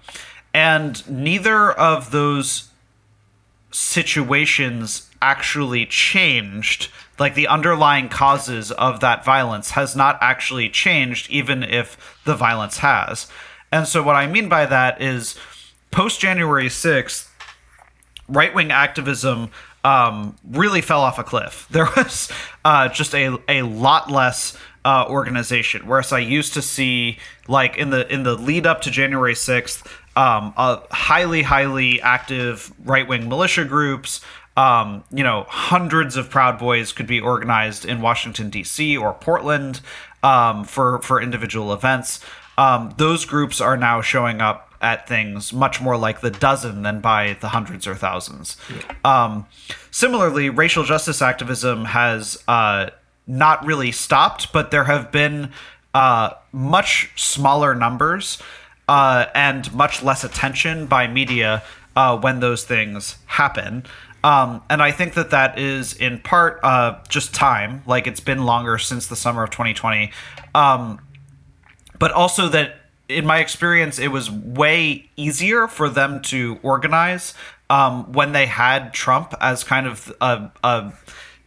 [0.51, 2.69] And neither of those
[3.69, 6.89] situations actually changed.
[7.17, 12.79] Like the underlying causes of that violence has not actually changed, even if the violence
[12.79, 13.27] has.
[13.71, 15.37] And so, what I mean by that is
[15.91, 17.29] post January 6th,
[18.27, 19.49] right wing activism
[19.85, 21.67] um, really fell off a cliff.
[21.71, 22.31] There was
[22.65, 25.87] uh, just a, a lot less uh, organization.
[25.87, 29.85] Whereas I used to see, like in the in the lead up to January 6th,
[30.15, 34.21] um, a highly, highly active right wing militia groups.
[34.57, 38.95] Um, you know, hundreds of Proud Boys could be organized in Washington D.C.
[38.95, 39.81] or Portland
[40.23, 42.19] um, for for individual events.
[42.57, 46.99] Um, those groups are now showing up at things much more like the dozen than
[46.99, 48.55] by the hundreds or thousands.
[49.03, 49.47] Um,
[49.91, 52.91] similarly, racial justice activism has uh,
[53.27, 55.51] not really stopped, but there have been
[55.93, 58.37] uh, much smaller numbers
[58.87, 61.63] uh, and much less attention by media
[61.95, 63.83] uh, when those things happen.
[64.25, 67.83] Um, and I think that that is in part uh, just time.
[67.85, 70.11] Like it's been longer since the summer of 2020.
[70.55, 70.99] Um,
[71.99, 77.35] but also that in my experience, it was way easier for them to organize
[77.69, 80.91] um, when they had Trump as kind of a, a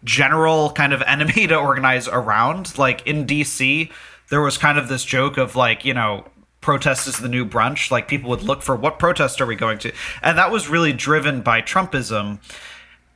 [0.05, 2.79] general kind of enemy to organize around.
[2.79, 3.91] Like in DC,
[4.31, 6.27] there was kind of this joke of like, you know,
[6.61, 7.91] protest is the new brunch.
[7.91, 9.93] Like people would look for what protest are we going to?
[10.23, 12.39] And that was really driven by Trumpism.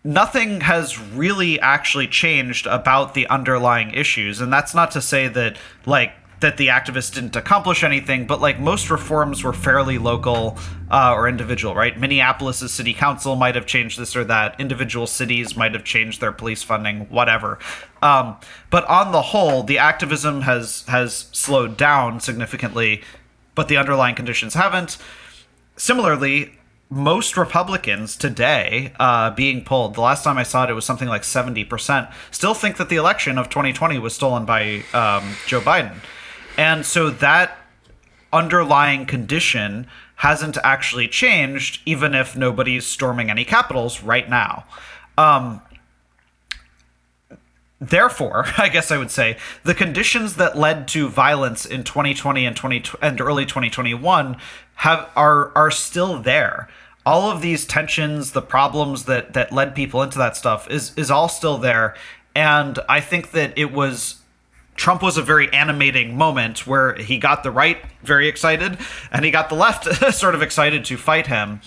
[0.05, 4.41] Nothing has really actually changed about the underlying issues.
[4.41, 8.61] And that's not to say that like that the activists didn't accomplish anything, but like
[8.61, 10.59] most reforms were fairly local
[10.91, 11.99] uh, or individual, right?
[11.99, 14.61] Minneapolis's city council might have changed this or that.
[14.61, 17.59] Individual cities might have changed their police funding, whatever.
[18.03, 18.37] Um,
[18.71, 23.03] but on the whole, the activism has has slowed down significantly,
[23.55, 24.99] but the underlying conditions haven't.
[25.77, 26.59] Similarly,
[26.93, 31.09] most Republicans today uh, being polled, the last time I saw it, it was something
[31.09, 35.97] like 70%, still think that the election of 2020 was stolen by um, Joe Biden.
[36.59, 37.57] And so that
[38.33, 39.87] underlying condition
[40.17, 44.65] hasn't actually changed, even if nobody's storming any capitals right now.
[45.17, 45.63] Um,
[47.83, 52.57] therefore, I guess I would say the conditions that led to violence in 2020 and
[52.57, 54.37] 20 and early 2021
[54.77, 56.69] have are are still there.
[57.05, 61.11] All of these tensions, the problems that that led people into that stuff is is
[61.11, 61.95] all still there.
[62.35, 64.23] And I think that it was
[64.77, 68.79] Trump was a very animating moment where he got the right very excited
[69.11, 71.61] and he got the left sort of excited to fight him.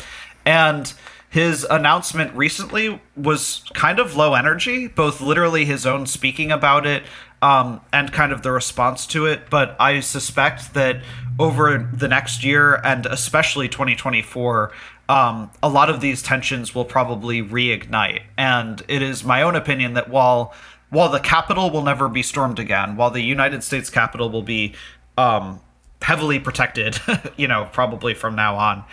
[0.45, 0.91] And
[1.36, 7.04] his announcement recently was kind of low energy, both literally his own speaking about it
[7.41, 9.50] um, and kind of the response to it.
[9.50, 11.02] But I suspect that
[11.38, 14.71] over the next year and especially 2024,
[15.10, 18.21] um, a lot of these tensions will probably reignite.
[18.38, 20.54] And it is my own opinion that while
[20.89, 24.74] while the Capitol will never be stormed again, while the United States Capitol will be
[25.17, 25.60] um,
[26.02, 26.98] heavily protected,
[27.36, 28.86] you know, probably from now on.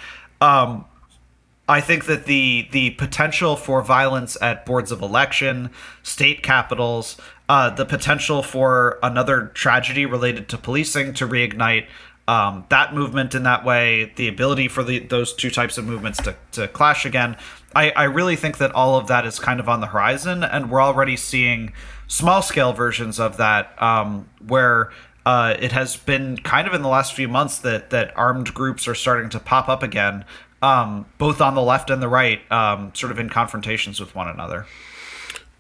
[1.68, 5.70] I think that the the potential for violence at boards of election,
[6.03, 7.16] state capitals,
[7.48, 11.87] uh, the potential for another tragedy related to policing to reignite
[12.29, 16.22] um, that movement in that way, the ability for the, those two types of movements
[16.22, 17.37] to, to clash again.
[17.75, 20.70] I, I really think that all of that is kind of on the horizon, and
[20.70, 21.72] we're already seeing
[22.07, 24.92] small scale versions of that um, where
[25.27, 28.87] uh, it has been kind of in the last few months that that armed groups
[28.87, 30.25] are starting to pop up again,
[30.62, 34.29] um, both on the left and the right, um, sort of in confrontations with one
[34.29, 34.66] another.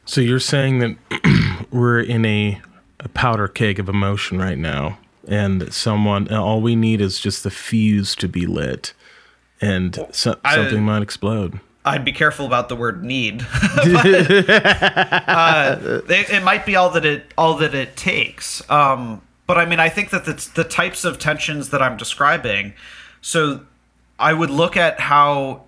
[0.04, 2.60] So you're saying that we're in a,
[3.00, 7.50] a powder keg of emotion right now and someone all we need is just the
[7.50, 8.92] fuse to be lit
[9.60, 13.38] and so, something I, might explode I'd be careful about the word need.
[13.38, 18.62] but, uh, it, it, might be all that it all that it takes.
[18.70, 22.74] Um, but I mean, I think that the, the types of tensions that I'm describing.
[23.20, 23.66] So
[24.22, 25.64] I would look at how,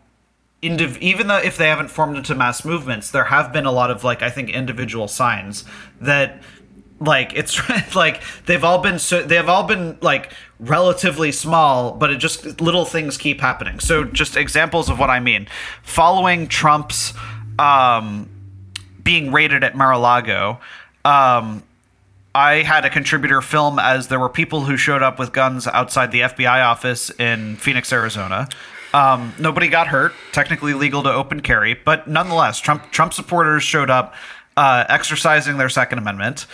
[0.62, 3.90] indiv- even though if they haven't formed into mass movements, there have been a lot
[3.90, 5.64] of like I think individual signs
[6.00, 6.40] that
[7.00, 7.60] like it's
[7.96, 12.84] like they've all been so they've all been like relatively small but it just little
[12.84, 13.80] things keep happening.
[13.80, 15.48] So just examples of what i mean.
[15.82, 17.12] Following trump's
[17.58, 18.28] um
[19.02, 20.60] being raided at mar-a-lago
[21.04, 21.62] um
[22.34, 26.10] I had a contributor film as there were people who showed up with guns outside
[26.10, 28.48] the FBI office in Phoenix, Arizona.
[28.92, 30.12] Um, nobody got hurt.
[30.32, 34.14] Technically legal to open carry, but nonetheless, Trump Trump supporters showed up,
[34.56, 36.46] uh, exercising their Second Amendment.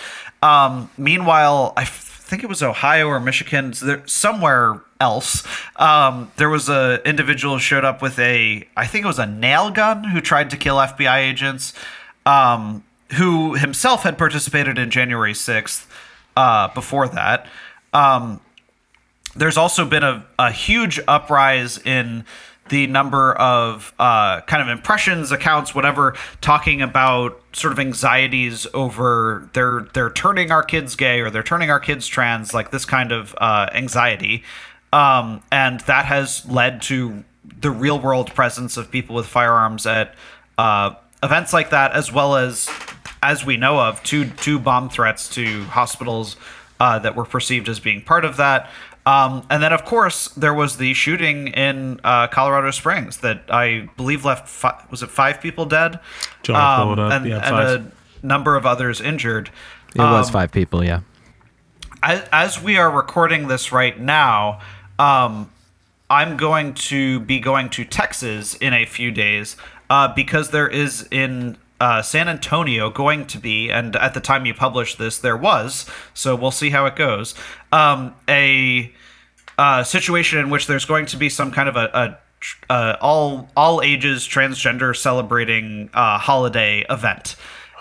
[0.43, 3.74] Um, meanwhile, I think it was Ohio or Michigan,
[4.07, 5.47] somewhere else.
[5.76, 9.26] Um, there was a individual who showed up with a, I think it was a
[9.26, 11.72] nail gun, who tried to kill FBI agents.
[12.24, 12.85] Um,
[13.16, 15.86] who himself had participated in January 6th
[16.36, 17.46] uh, before that.
[17.92, 18.40] Um,
[19.34, 22.24] there's also been a, a huge uprise in
[22.68, 29.50] the number of uh, kind of impressions, accounts, whatever, talking about sort of anxieties over
[29.54, 33.11] they're they're turning our kids gay or they're turning our kids trans, like this kind
[33.11, 34.44] of uh, anxiety,
[34.92, 37.24] um, and that has led to
[37.61, 40.14] the real world presence of people with firearms at
[40.56, 42.68] uh, events like that, as well as
[43.23, 46.37] as we know of, two two bomb threats to hospitals
[46.79, 48.71] uh, that were perceived as being part of that.
[49.07, 53.89] Um, and then, of course, there was the shooting in uh, Colorado Springs that I
[53.97, 56.01] believe left fi- was it five people dead,
[56.51, 57.93] um, and, yeah, and
[58.23, 59.51] a number of others injured.
[59.95, 61.01] It um, was five people, yeah.
[62.03, 64.61] As, as, we are recording this right now,
[64.99, 65.51] um,
[66.09, 69.57] I'm going to be going to Texas in a few days
[69.89, 74.47] uh, because there is in uh, San Antonio going to be, and at the time
[74.47, 77.35] you published this, there was, so we'll see how it goes,
[77.72, 78.93] um, a
[79.59, 82.18] uh, situation in which there's going to be some kind of a, a
[82.72, 87.37] uh, all all ages transgender celebrating uh, holiday event,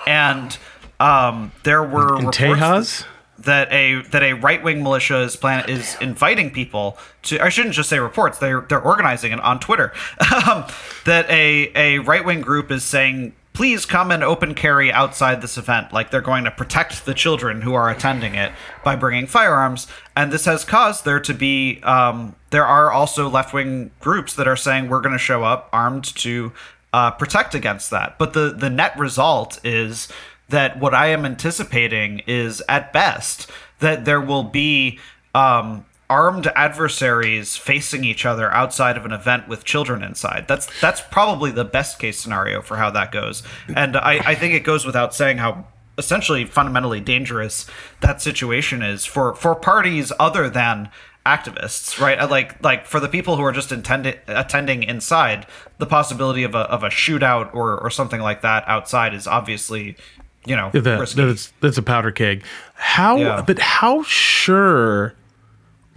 [0.06, 0.58] and
[1.00, 3.06] um, there were in Tejas?
[3.40, 7.40] that a that a right wing militia is plan is inviting people to.
[7.40, 8.40] I shouldn't just say reports.
[8.40, 9.94] They're they're organizing it on Twitter.
[10.50, 10.66] Um,
[11.06, 15.58] that a a right wing group is saying please come and open carry outside this
[15.58, 15.92] event.
[15.92, 18.52] Like they're going to protect the children who are attending it
[18.84, 19.88] by bringing firearms.
[20.16, 24.48] And this has caused there to be, um, there are also left wing groups that
[24.48, 26.54] are saying we're going to show up armed to
[26.94, 28.18] uh, protect against that.
[28.18, 30.08] But the, the net result is
[30.50, 35.00] that what I am anticipating is at best that there will be
[35.36, 40.48] um, armed adversaries facing each other outside of an event with children inside.
[40.48, 43.44] That's that's probably the best case scenario for how that goes.
[43.76, 45.68] And I, I think it goes without saying how
[46.00, 47.68] essentially fundamentally dangerous
[48.00, 50.90] that situation is for, for parties other than
[51.26, 52.18] activists, right?
[52.18, 55.46] Uh, like like for the people who are just intended attending inside,
[55.78, 59.96] the possibility of a of a shootout or or something like that outside is obviously
[60.46, 62.44] you know that, that's that's a powder keg.
[62.76, 63.44] How yeah.
[63.46, 65.14] but how sure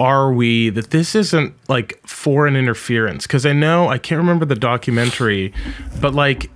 [0.03, 3.25] are we that this isn't like foreign interference?
[3.25, 5.53] Because I know I can't remember the documentary,
[6.01, 6.51] but like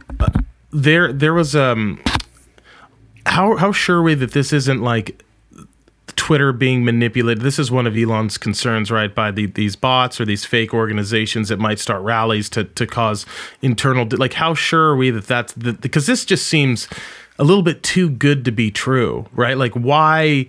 [0.72, 2.02] there there was um
[3.26, 5.24] how how sure are we that this isn't like
[6.18, 7.42] Twitter being manipulated.
[7.42, 9.14] This is one of Elon's concerns, right?
[9.16, 13.26] By the, these bots or these fake organizations that might start rallies to to cause
[13.62, 14.06] internal.
[14.12, 16.90] Like, how sure are we that that's the, because this just seems
[17.40, 19.58] a little bit too good to be true, right?
[19.58, 20.48] Like, why?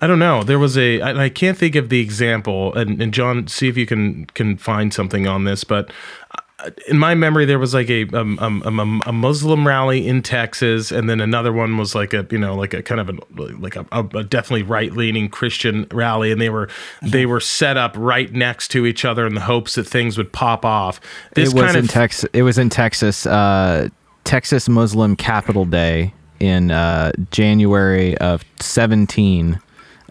[0.00, 0.42] I don't know.
[0.42, 3.76] There was a I, I can't think of the example, and, and John, see if
[3.76, 5.62] you can can find something on this.
[5.62, 5.90] But
[6.32, 10.22] uh, in my memory, there was like a um, um, um, a Muslim rally in
[10.22, 13.42] Texas, and then another one was like a you know like a kind of a
[13.58, 16.70] like a, a definitely right leaning Christian rally, and they were
[17.02, 20.32] they were set up right next to each other in the hopes that things would
[20.32, 20.98] pop off.
[21.34, 22.30] This it was in Texas.
[22.32, 23.26] It was in Texas.
[23.26, 23.88] Uh,
[24.24, 29.60] Texas Muslim Capitol Day in uh, January of seventeen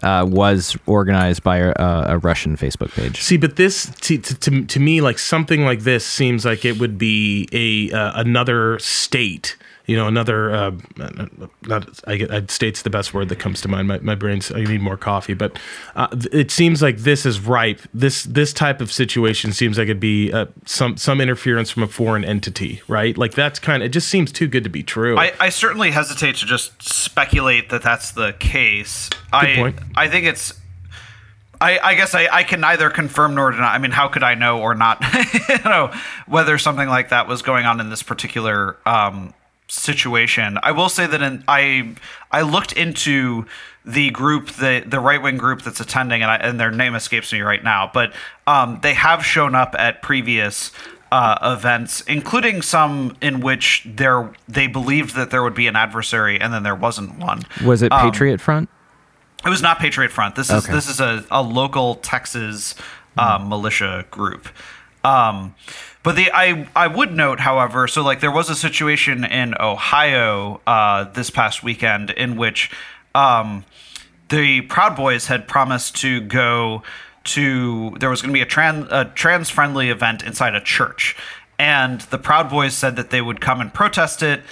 [0.02, 3.20] uh, was organized by a, a, Russian Facebook page.
[3.20, 6.98] See, but this to, to, to me, like something like this seems like it would
[6.98, 9.56] be a uh, another state.
[9.90, 10.70] You know, another uh,
[11.66, 13.88] not I, I, state's the best word that comes to mind.
[13.88, 15.58] My, my brain's I need more coffee, but
[15.96, 17.80] uh, it seems like this is ripe.
[17.92, 21.88] This this type of situation seems like it'd be uh, some some interference from a
[21.88, 23.18] foreign entity, right?
[23.18, 23.88] Like that's kind of it.
[23.88, 25.18] Just seems too good to be true.
[25.18, 29.08] I, I certainly hesitate to just speculate that that's the case.
[29.08, 29.78] Good I point.
[29.96, 30.54] I think it's
[31.60, 33.74] I, I, guess I, I, can neither confirm nor deny.
[33.74, 35.02] I mean, how could I know or not
[35.48, 35.92] you know
[36.28, 39.34] whether something like that was going on in this particular um,
[39.70, 40.58] situation?
[40.62, 41.94] I will say that in, I
[42.30, 43.46] I looked into
[43.84, 47.32] the group, the the right wing group that's attending, and, I, and their name escapes
[47.32, 48.12] me right now, but
[48.46, 50.72] um, they have shown up at previous
[51.12, 56.40] uh, events, including some in which there they believed that there would be an adversary,
[56.40, 57.42] and then there wasn't one.
[57.64, 58.70] Was it um, Patriot um, Front?
[59.44, 60.34] It was not Patriot Front.
[60.34, 60.72] This is okay.
[60.72, 62.74] this is a, a local Texas
[63.16, 63.48] uh, mm.
[63.48, 64.48] militia group.
[65.02, 65.54] Um,
[66.02, 70.60] but the I I would note, however, so like there was a situation in Ohio
[70.66, 72.70] uh, this past weekend in which
[73.14, 73.64] um,
[74.30, 76.82] the Proud Boys had promised to go
[77.24, 81.16] to there was going to be a trans a trans friendly event inside a church,
[81.58, 84.42] and the Proud Boys said that they would come and protest it.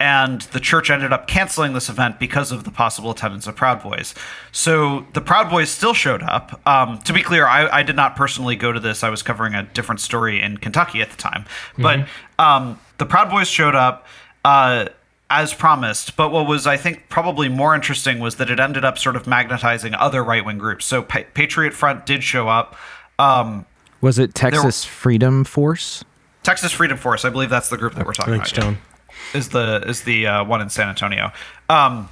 [0.00, 3.82] And the church ended up canceling this event because of the possible attendance of Proud
[3.82, 4.14] Boys.
[4.52, 6.60] So the Proud Boys still showed up.
[6.66, 9.02] Um, to be clear, I, I, did not personally go to this.
[9.02, 11.42] I was covering a different story in Kentucky at the time.
[11.76, 11.82] Mm-hmm.
[11.82, 14.06] But um, the Proud Boys showed up.
[14.44, 14.86] Uh,
[15.30, 16.16] as promised.
[16.16, 19.26] But what was, I think, probably more interesting was that it ended up sort of
[19.26, 20.86] magnetizing other right wing groups.
[20.86, 22.76] So pa- Patriot Front did show up.
[23.18, 23.66] Um,
[24.00, 26.04] was it Texas Freedom Force?
[26.42, 28.62] Texas Freedom Force, I believe that's the group that we're talking Thanks, about.
[28.62, 28.78] John.
[29.34, 31.32] Is the is the uh, one in San Antonio?
[31.68, 32.08] Um,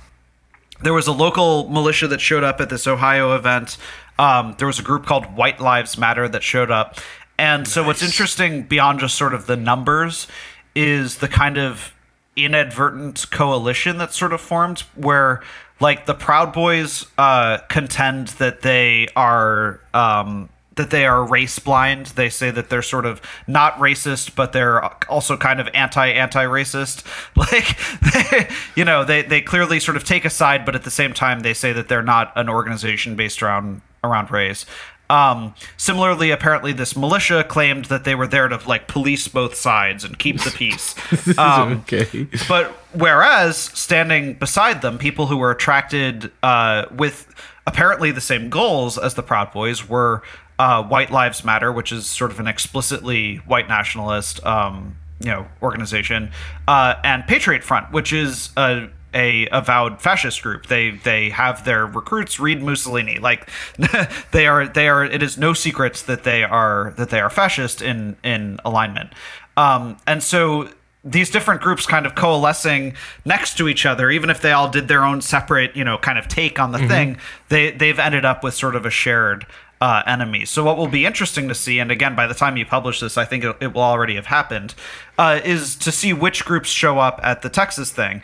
[0.83, 3.79] there was a local militia that showed up at this Ohio event.
[4.19, 6.99] Um, there was a group called White Lives Matter that showed up.
[7.39, 7.73] And nice.
[7.73, 10.27] so, what's interesting beyond just sort of the numbers
[10.75, 11.93] is the kind of
[12.35, 15.43] inadvertent coalition that's sort of formed where
[15.81, 22.07] like the Proud Boys uh, contend that they are um, that they are race blind.
[22.07, 26.45] They say that they're sort of not racist, but they're also kind of anti anti
[26.45, 27.05] racist.
[27.37, 30.91] Like, they, you know, they they clearly sort of take a side, but at the
[30.91, 34.65] same time, they say that they're not an organization based around around race.
[35.09, 40.05] Um, similarly, apparently, this militia claimed that they were there to like police both sides
[40.05, 40.95] and keep the peace.
[41.39, 42.27] Um, okay.
[42.49, 47.33] But whereas standing beside them, people who were attracted uh, with
[47.67, 50.23] apparently the same goals as the Proud Boys were
[50.59, 55.47] uh, White Lives Matter, which is sort of an explicitly white nationalist, um, you know,
[55.63, 56.31] organization,
[56.69, 60.67] uh, and Patriot Front, which is a a avowed fascist group.
[60.67, 63.19] They they have their recruits read Mussolini.
[63.19, 63.49] Like
[64.33, 65.05] they are they are.
[65.05, 69.13] It is no secret that they are that they are fascist in in alignment.
[69.57, 70.69] Um, and so
[71.03, 72.95] these different groups kind of coalescing
[73.25, 76.19] next to each other, even if they all did their own separate, you know, kind
[76.19, 76.89] of take on the mm-hmm.
[76.89, 79.47] thing, they they've ended up with sort of a shared
[79.81, 80.45] uh, enemy.
[80.45, 83.17] So what will be interesting to see, and again, by the time you publish this,
[83.17, 84.75] I think it, it will already have happened,
[85.19, 88.23] uh, is to see which groups show up at the Texas thing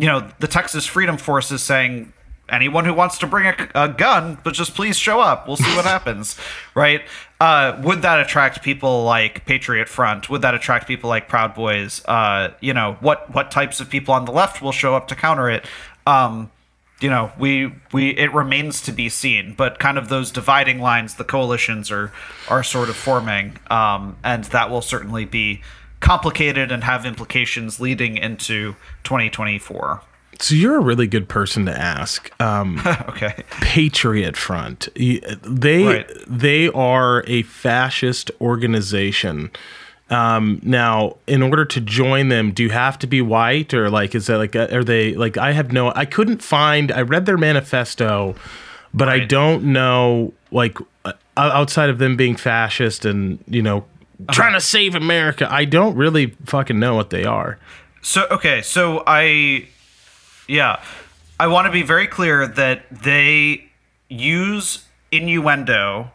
[0.00, 2.14] you know, the Texas Freedom Force is saying
[2.48, 5.46] anyone who wants to bring a, a gun, but just please show up.
[5.46, 6.36] We'll see what happens,
[6.74, 7.02] right?
[7.38, 10.30] Uh, would that attract people like Patriot Front?
[10.30, 12.02] Would that attract people like Proud Boys?
[12.06, 15.14] Uh, you know, what what types of people on the left will show up to
[15.14, 15.66] counter it?
[16.06, 16.50] Um,
[17.00, 19.54] you know, we we it remains to be seen.
[19.54, 22.12] But kind of those dividing lines, the coalitions are
[22.48, 25.62] are sort of forming, um, and that will certainly be
[26.00, 28.74] complicated and have implications leading into
[29.04, 30.02] 2024.
[30.38, 32.30] So you're a really good person to ask.
[32.40, 33.44] Um, okay.
[33.60, 34.88] Patriot Front.
[34.94, 36.10] They right.
[36.26, 39.50] they are a fascist organization.
[40.10, 44.14] Um, now, in order to join them, do you have to be white or like
[44.14, 47.38] is that like are they like I have no I couldn't find I read their
[47.38, 48.34] manifesto,
[48.92, 49.22] but right.
[49.22, 50.78] I don't know like
[51.36, 54.32] outside of them being fascist and you know uh-huh.
[54.32, 55.46] trying to save America.
[55.48, 57.58] I don't really fucking know what they are.
[58.02, 59.68] So okay, so I
[60.48, 60.82] yeah,
[61.38, 63.70] I want to be very clear that they
[64.08, 66.10] use innuendo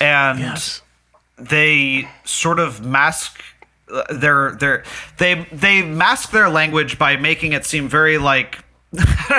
[0.00, 0.81] and yes.
[1.48, 3.40] They sort of mask
[3.92, 4.84] uh, their their
[5.18, 8.58] they they mask their language by making it seem very like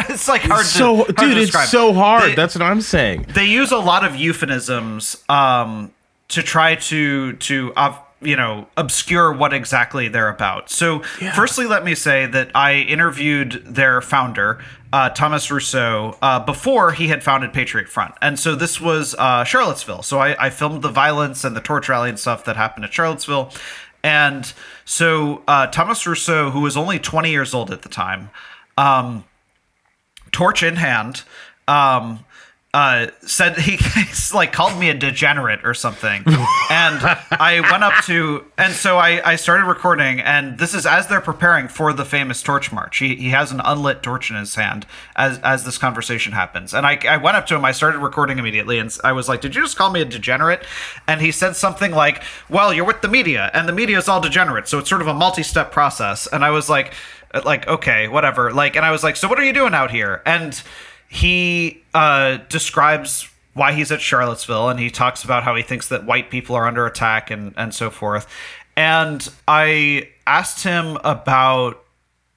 [0.09, 2.31] it's like hard so, to, hard dude, to it's so hard.
[2.31, 3.27] They, That's what I'm saying.
[3.35, 5.91] They use a lot of euphemisms um,
[6.29, 10.69] to try to to uh, you know obscure what exactly they're about.
[10.69, 11.34] So, yeah.
[11.34, 17.07] firstly, let me say that I interviewed their founder, uh, Thomas Rousseau, uh, before he
[17.07, 20.03] had founded Patriot Front, and so this was uh, Charlottesville.
[20.03, 22.93] So I, I, filmed the violence and the torch rally and stuff that happened at
[22.93, 23.51] Charlottesville,
[24.03, 24.51] and
[24.86, 28.30] so uh, Thomas Rousseau, who was only 20 years old at the time,
[28.78, 29.24] um,
[30.32, 31.24] torch in hand.
[31.67, 32.26] Um,
[32.74, 33.78] uh, said he
[34.36, 36.99] like called me a degenerate or something, and
[37.32, 41.21] I went up to and so I, I started recording, and this is as they're
[41.21, 42.97] preparing for the famous torch march.
[42.97, 46.86] He, he has an unlit torch in his hand as as this conversation happens, and
[46.86, 47.63] I, I went up to him.
[47.63, 50.65] I started recording immediately, and I was like, "Did you just call me a degenerate?"
[51.07, 54.19] And he said something like, "Well, you're with the media, and the media is all
[54.19, 56.93] degenerate, so it's sort of a multi-step process." And I was like,
[57.45, 60.24] "Like okay, whatever." Like, and I was like, "So what are you doing out here?"
[60.26, 60.59] And
[61.14, 66.05] he uh, describes why he's at Charlottesville and he talks about how he thinks that
[66.05, 68.26] white people are under attack and, and so forth.
[68.76, 71.80] And I asked him about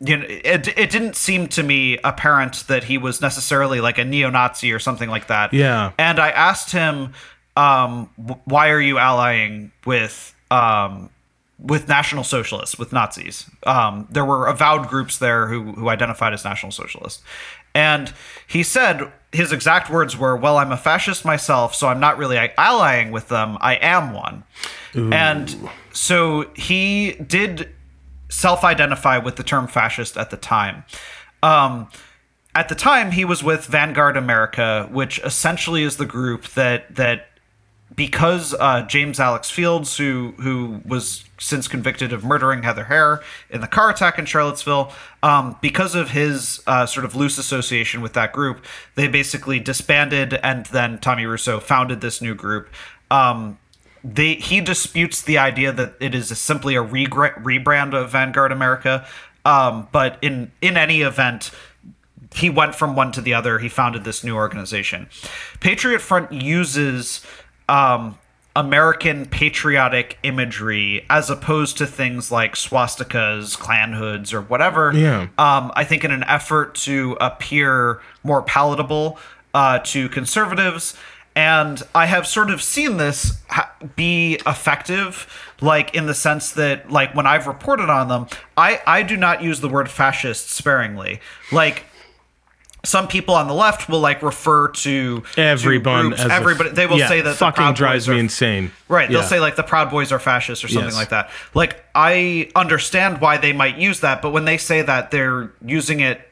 [0.01, 4.05] you know it, it didn't seem to me apparent that he was necessarily like a
[4.05, 5.55] neo-nazi or something like that.
[5.55, 5.93] Yeah.
[5.99, 7.15] And i asked him
[7.57, 8.11] um,
[8.45, 11.09] why are you allying with um,
[11.59, 13.49] with national socialists with nazis?
[13.67, 17.23] Um, there were avowed groups there who who identified as national socialists
[17.77, 18.13] And
[18.47, 22.39] he said his exact words were, "Well, I'm a fascist myself, so I'm not really
[22.57, 23.59] allying with them.
[23.61, 24.45] I am one."
[25.13, 27.69] And so he did
[28.31, 30.85] self-identify with the term fascist at the time.
[31.43, 31.89] Um,
[32.55, 37.29] at the time, he was with Vanguard America, which essentially is the group that that
[37.95, 43.61] because uh, James Alex Fields, who who was since convicted of murdering Heather Heyer in
[43.61, 48.15] the car attack in Charlottesville, um, because of his uh, sort of loose association with
[48.15, 48.65] that group,
[48.95, 52.69] they basically disbanded, and then Tommy Rousseau founded this new group.
[53.11, 53.59] Um,
[54.03, 59.07] they he disputes the idea that it is simply a regra- rebrand of Vanguard America,
[59.45, 61.51] um, but in in any event,
[62.35, 63.59] he went from one to the other.
[63.59, 65.09] He founded this new organization.
[65.61, 67.25] Patriot Front uses
[67.69, 68.19] um,
[68.55, 74.93] American patriotic imagery as opposed to things like swastikas, Klan hoods, or whatever.
[74.95, 75.29] Yeah.
[75.37, 79.19] Um, I think in an effort to appear more palatable
[79.53, 80.97] uh, to conservatives.
[81.35, 85.27] And I have sort of seen this ha- be effective,
[85.61, 89.43] like in the sense that, like when I've reported on them, I I do not
[89.43, 91.21] use the word fascist sparingly.
[91.53, 91.85] Like
[92.87, 96.71] some people on the left will like refer to to Everyone, a- everybody.
[96.71, 98.73] They will yeah, say that the fucking Proud drives Boys me are- insane.
[98.89, 99.09] Right.
[99.09, 99.27] They'll Yeah.
[99.27, 100.97] say like the Proud Boys are fascists or something Yes.
[100.97, 101.31] like that.
[101.55, 106.01] Like I understand why they might use that, but when they say that, they're using
[106.01, 106.23] it.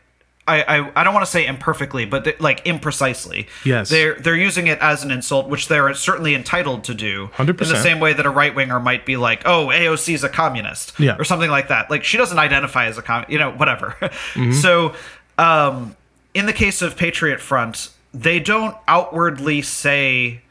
[0.46, 3.46] I, I, I don't want to say imperfectly, but they- like imprecisely.
[3.64, 3.88] Yes.
[3.88, 7.30] They're they're using it as an insult, which they're certainly entitled to do.
[7.36, 7.48] 100%.
[7.48, 10.28] In the same way that a right winger might be like, "Oh, AOC is a
[10.28, 11.16] communist," Yeah.
[11.18, 11.90] or something like that.
[11.90, 13.96] Like she doesn't identify as a com, you know, whatever.
[14.02, 14.52] Mm-hmm.
[14.64, 14.92] So,
[15.38, 15.96] um,
[16.34, 20.42] in the case of Patriot Front, they don't outwardly say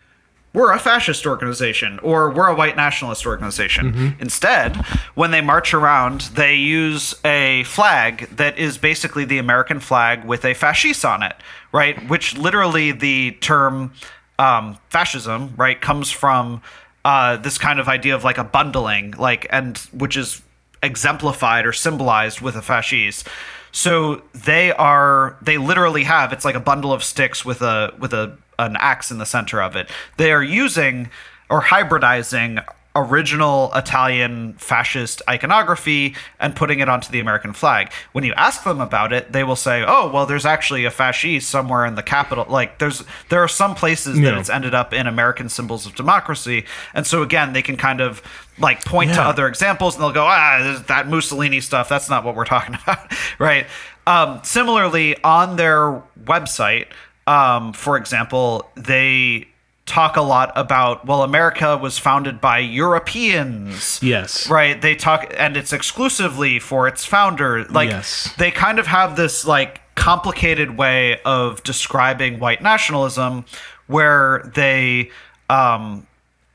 [0.54, 4.16] we're a fascist organization or we're a white nationalist organization.
[4.20, 4.78] Instead,
[5.16, 10.46] when they march around, they use a flag that is basically the American flag with
[10.46, 11.36] a fasces on it,
[11.72, 12.08] right?
[12.08, 13.94] Which literally the term
[14.38, 16.62] um, fascism, right, comes from
[17.04, 20.42] uh, this kind of idea of like a bundling, like, and which is
[20.84, 23.24] exemplified or symbolized with a fasces.
[23.74, 28.14] So they are they literally have it's like a bundle of sticks with a with
[28.14, 29.90] a an axe in the center of it.
[30.18, 31.10] They are using
[31.50, 32.64] or hybridizing
[32.96, 37.92] original Italian fascist iconography and putting it onto the American flag.
[38.12, 41.48] When you ask them about it, they will say, "Oh, well there's actually a fasces
[41.48, 45.08] somewhere in the capital." Like there's there are some places that it's ended up in
[45.08, 46.66] American symbols of democracy.
[46.94, 48.22] And so again, they can kind of
[48.60, 51.90] like point to other examples and they'll go, ah, that Mussolini stuff.
[51.90, 53.66] That's not what we're talking about, right?
[54.06, 56.88] Um, similarly, on their website,
[57.26, 59.48] um, for example, they
[59.86, 64.00] talk a lot about, well, America was founded by Europeans.
[64.02, 64.50] Yes.
[64.50, 64.82] Right.
[64.82, 67.66] They talk, and it's exclusively for its founder.
[67.66, 68.34] Like, Yes.
[68.38, 73.46] they kind of have this, like, complicated way of describing white nationalism
[73.88, 75.12] where they,
[75.50, 76.08] um,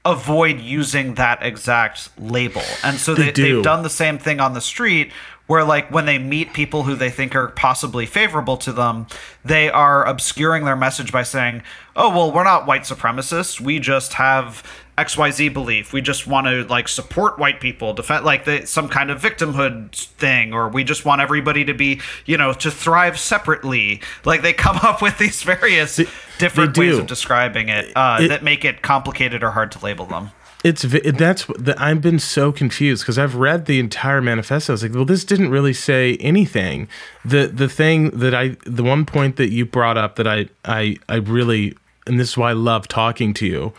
[0.05, 2.63] avoid using that exact label.
[2.83, 3.57] And so they, do.
[3.57, 5.13] they've done the same thing on the street
[5.49, 9.07] where like when they meet people who they think are possibly favorable to them,
[9.45, 11.63] they are obscuring their message by saying,
[11.97, 13.61] "Oh, well, we're not white supremacists.
[13.61, 14.63] We just have
[14.99, 15.93] XYZ belief.
[15.93, 19.95] We just want to like support white people, defend like the, some kind of victimhood
[19.95, 24.53] thing or we just want everybody to be, you know, to thrive separately." Like they
[24.53, 25.99] come up with these various
[26.39, 29.79] different they ways of describing it, uh, It- that make it complicated or hard to
[29.85, 30.31] label them.
[30.65, 34.73] It's that's the, I've been so confused because I've read the entire manifesto.
[34.73, 36.89] I was like, well, this didn't really say anything.
[37.25, 40.97] The the thing that I the one point that you brought up that I I
[41.09, 43.73] I really and this is why I love talking to you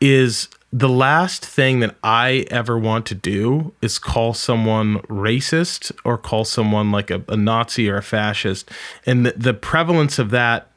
[0.00, 6.18] is the last thing that I ever want to do is call someone racist or
[6.18, 8.70] call someone like a, a Nazi or a fascist.
[9.06, 10.68] And the, the prevalence of that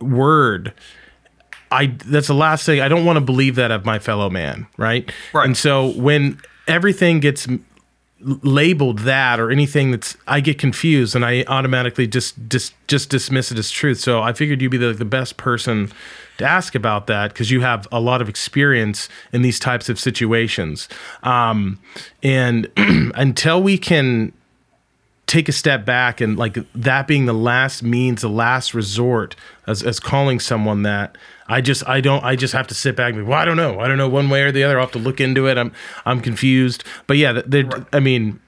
[0.00, 0.72] word
[1.70, 4.66] I that's the last thing I don't want to believe that of my fellow man,
[4.76, 5.10] right?
[5.32, 5.46] Right.
[5.46, 7.46] And so when everything gets
[8.20, 13.52] labeled that or anything that's I get confused and I automatically just just just dismiss
[13.52, 14.00] it as truth.
[14.00, 15.92] So I figured you'd be the, the best person
[16.38, 20.00] to ask about that because you have a lot of experience in these types of
[20.00, 20.88] situations.
[21.22, 21.78] Um,
[22.22, 24.32] and until we can
[25.26, 29.34] take a step back and like that being the last means, the last resort
[29.66, 31.16] as, as calling someone that.
[31.46, 33.56] I just I don't I just have to sit back and be well I don't
[33.58, 35.58] know I don't know one way or the other I'll have to look into it
[35.58, 35.72] I'm
[36.06, 38.40] I'm confused but yeah they I mean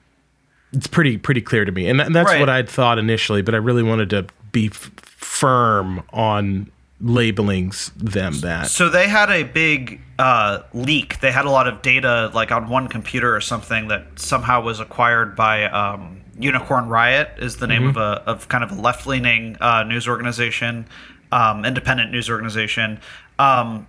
[0.73, 2.39] it's pretty pretty clear to me and, that, that's Right.
[2.39, 8.39] what I'd thought initially but I really wanted to be f- firm on labelings them
[8.41, 11.19] that So they had a big uh, leak.
[11.19, 14.79] They had a lot of data, like on one computer or something, that somehow was
[14.79, 19.07] acquired by um, Unicorn Riot is the name of a of kind of a left
[19.07, 20.85] leaning uh, news organization,
[21.31, 22.99] um, independent news organization.
[23.39, 23.87] Um,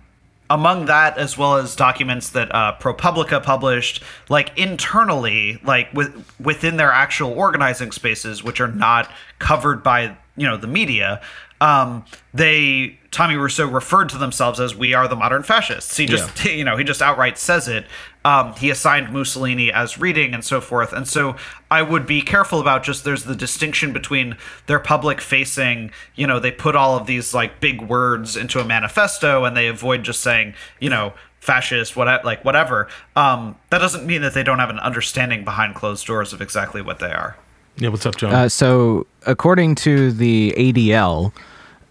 [0.49, 6.77] among that, as well as documents that uh, ProPublica published, like internally, like with within
[6.77, 11.21] their actual organizing spaces, which are not covered by you know the media,
[11.61, 16.45] um, they Tommy Rousseau referred to themselves as "We are the modern fascists." He just
[16.57, 17.85] you know he just outright says it.
[18.25, 21.37] Um, he assigned Mussolini as reading and so forth, and so
[21.71, 24.35] I would be careful about just there's the distinction between
[24.67, 25.91] their public facing.
[26.15, 29.67] You know, they put all of these like big words into a manifesto, and they
[29.67, 32.87] avoid just saying you know fascist, what like whatever.
[33.15, 36.81] Um, that doesn't mean that they don't have an understanding behind closed doors of exactly
[36.81, 37.37] what they are.
[37.77, 38.33] Yeah, what's up, John?
[38.33, 41.31] Uh, so, according to the ADL,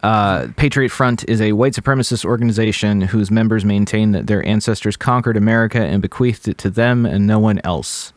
[0.02, 5.36] uh, Patriot Front is a white supremacist organization whose members maintain that their ancestors conquered
[5.36, 8.12] America and bequeathed it to them and no one else.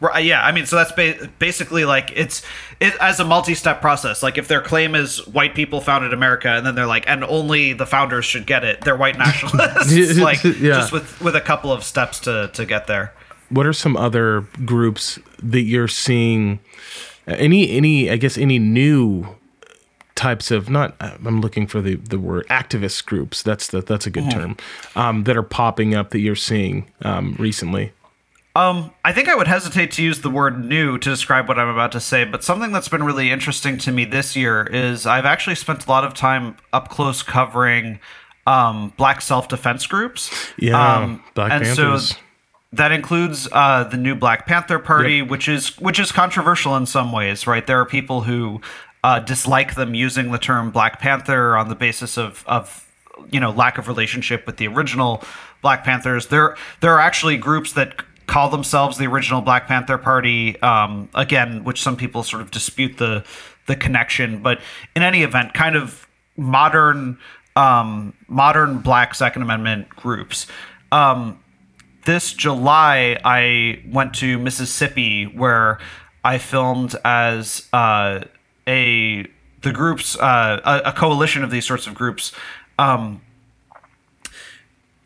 [0.00, 2.42] Right, yeah, I mean, so that's ba- basically like it's
[2.80, 4.22] it as a multi-step process.
[4.22, 7.74] Like if their claim is white people founded America, and then they're like, and only
[7.74, 8.80] the founders should get it.
[8.80, 10.18] They're white nationalists.
[10.18, 10.72] like Yeah.
[10.80, 13.12] just with with a couple of steps to to get there.
[13.50, 16.60] what are some other groups that you're seeing
[17.26, 19.26] any any i guess any new
[20.20, 24.10] types of not i'm looking for the the word activist groups that's the that's a
[24.10, 24.54] good term
[24.94, 27.90] um, that are popping up that you're seeing um, recently
[28.56, 31.68] Um, I think I would hesitate to use the word new to describe what I'm
[31.68, 35.24] about to say, but something that's been really interesting to me this year is I've
[35.24, 38.00] actually spent a lot of time up close covering
[38.46, 40.30] um, black self defense groups.
[40.58, 42.08] Yeah, um, Black and Panthers.
[42.10, 42.16] so
[42.72, 47.12] that includes uh, the new Black Panther Party, which is which is controversial in some
[47.12, 47.64] ways, right?
[47.66, 48.60] There are people who
[49.02, 52.86] uh, dislike them using the term Black Panther on the basis of of
[53.30, 55.22] you know lack of relationship with the original
[55.62, 56.28] Black Panthers.
[56.28, 60.60] There there are actually groups that call themselves the original Black Panther Party.
[60.62, 63.24] Um, again, which some people sort of dispute the
[63.66, 64.60] the connection, but
[64.96, 67.18] in any event, kind of modern
[67.56, 70.46] um, modern Black Second Amendment groups.
[70.92, 71.40] Um,
[72.04, 75.78] this July, I went to Mississippi where
[76.24, 78.20] I filmed as uh,
[78.70, 79.26] a
[79.62, 82.32] the groups uh, a, a coalition of these sorts of groups
[82.78, 83.20] um,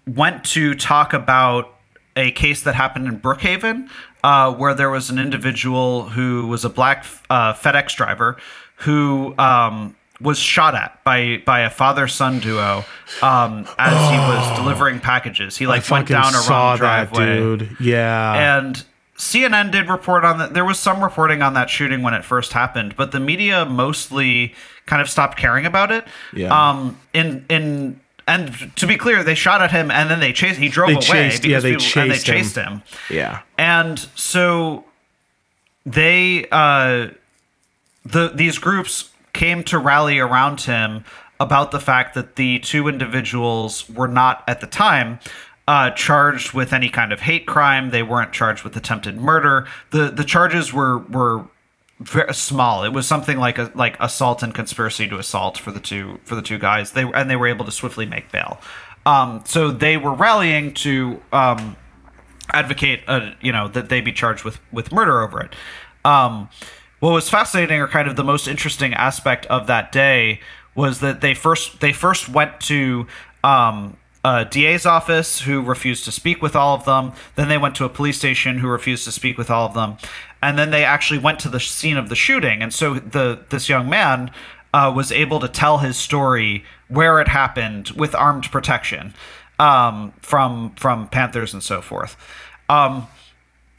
[0.07, 1.75] went to talk about
[2.17, 3.89] a case that happened in Brookhaven,
[4.23, 8.37] uh, where there was an individual who was a black uh, FedEx driver
[8.77, 12.85] who um, was shot at by by a father son duo
[13.23, 15.57] um, as he was delivering packages.
[15.57, 17.37] He i like went down a wrong driveway.
[17.37, 17.77] dude.
[17.81, 18.59] Yeah.
[18.59, 18.85] And
[19.17, 20.55] CNN did report on that.
[20.55, 24.55] There was some reporting on that shooting when it first happened, but the media mostly
[24.87, 26.05] kind of stopped caring about it.
[26.33, 26.49] Yeah.
[26.71, 26.99] Um.
[27.12, 30.59] In in and to be clear, they shot at him and then they chased.
[30.59, 32.35] He drove They away chased- yeah, they people, and they chased him.
[32.37, 32.83] chased him.
[33.11, 34.85] yeah And so
[35.87, 37.09] they uh
[38.05, 41.05] the these groups came to rally around him
[41.41, 45.19] about the fact that the two individuals were not at the time
[45.67, 47.91] uh, charged with any kind of hate crime.
[47.91, 49.67] They weren't charged with attempted murder.
[49.91, 51.47] the The charges were were
[52.01, 52.85] very small.
[52.85, 56.35] It was something like a like assault and conspiracy to assault for the two for
[56.35, 56.93] the two guys.
[56.93, 58.61] They and they were able to swiftly make bail.
[59.07, 61.77] Um, so they were rallying to um,
[62.53, 65.55] advocate, uh, you know, that they be charged with with murder over it.
[66.05, 66.49] Um,
[67.01, 70.41] what was fascinating, or kind of the most interesting aspect of that day,
[70.75, 73.07] was that they first they first went to
[73.43, 77.12] um, a DA's office, who refused to speak with all of them.
[77.35, 79.99] Then they went to a police station, who refused to speak with all of them,
[80.43, 82.62] and then they actually went to the scene of the shooting.
[82.62, 84.31] And so the this young man
[84.72, 89.14] uh, was able to tell his story where it happened with armed protection
[89.59, 92.16] um, from from Panthers and so forth.
[92.68, 93.07] Um,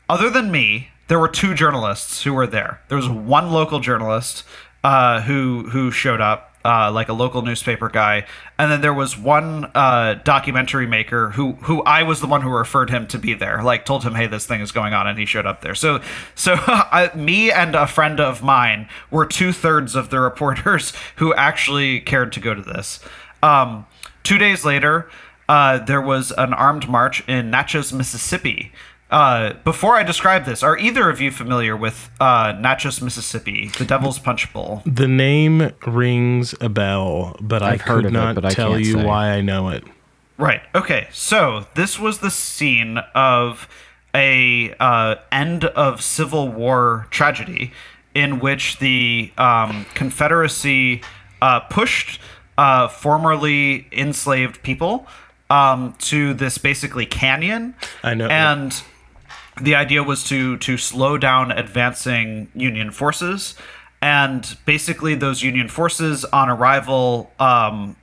[0.07, 2.81] other than me, there were two journalists who were there.
[2.87, 4.43] There was one local journalist
[4.83, 8.25] uh, who who showed up, uh, like a local newspaper guy,
[8.57, 12.49] and then there was one uh, documentary maker who who I was the one who
[12.49, 13.61] referred him to be there.
[13.63, 15.75] Like told him, hey, this thing is going on, and he showed up there.
[15.75, 16.01] So
[16.33, 21.33] so I, me and a friend of mine were two thirds of the reporters who
[21.35, 22.99] actually cared to go to this.
[23.43, 23.85] Um,
[24.23, 25.07] two days later,
[25.47, 28.71] uh, there was an armed march in Natchez, Mississippi.
[29.11, 33.85] Uh, before I describe this, are either of you familiar with uh, Natchez, Mississippi, the
[33.85, 34.81] Devil's Punch Bowl?
[34.85, 38.49] the name rings a bell but i I've heard could of it, not but I
[38.49, 39.05] tell you say.
[39.05, 39.83] why i know it
[40.37, 40.61] Right.
[40.73, 41.07] Okay.
[41.11, 43.67] So this was the scene of
[44.13, 47.71] a uh, end of Civil War tragedy,
[48.13, 51.01] in which the um, Confederacy
[51.41, 52.19] uh, pushed
[52.57, 55.07] uh, formerly enslaved people
[55.49, 57.75] um, to this basically canyon.
[58.03, 58.27] I know.
[58.27, 58.81] And
[59.61, 63.55] the idea was to to slow down advancing Union forces,
[64.01, 67.31] and basically those Union forces on arrival.
[67.39, 67.95] Um,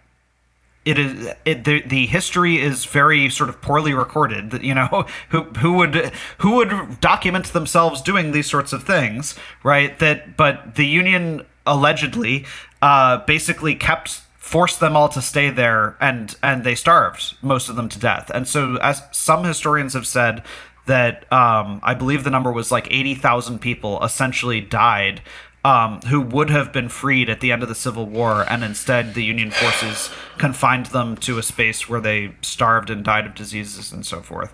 [0.84, 5.42] it is it, the, the history is very sort of poorly recorded you know who
[5.44, 10.86] who would who would document themselves doing these sorts of things right that but the
[10.86, 12.44] union allegedly
[12.80, 17.76] uh, basically kept forced them all to stay there and and they starved most of
[17.76, 20.42] them to death and so as some historians have said
[20.86, 25.22] that um, I believe the number was like 80,000 people essentially died
[25.64, 29.14] um, who would have been freed at the end of the Civil War, and instead
[29.14, 33.92] the Union forces confined them to a space where they starved and died of diseases
[33.92, 34.52] and so forth.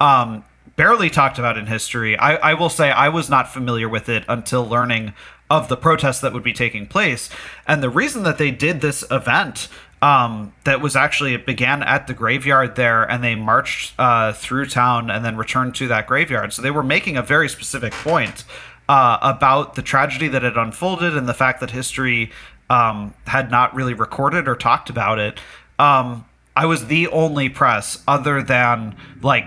[0.00, 0.44] Um,
[0.76, 2.16] barely talked about in history.
[2.18, 5.14] I, I will say I was not familiar with it until learning
[5.48, 7.28] of the protests that would be taking place.
[7.66, 9.68] And the reason that they did this event
[10.02, 14.66] um, that was actually it began at the graveyard there, and they marched uh, through
[14.66, 16.52] town and then returned to that graveyard.
[16.52, 18.44] So they were making a very specific point
[18.88, 22.32] uh, about the tragedy that had unfolded and the fact that history
[22.70, 25.38] um, had not really recorded or talked about it.
[25.78, 26.24] Um,
[26.56, 29.44] I was the only press other than like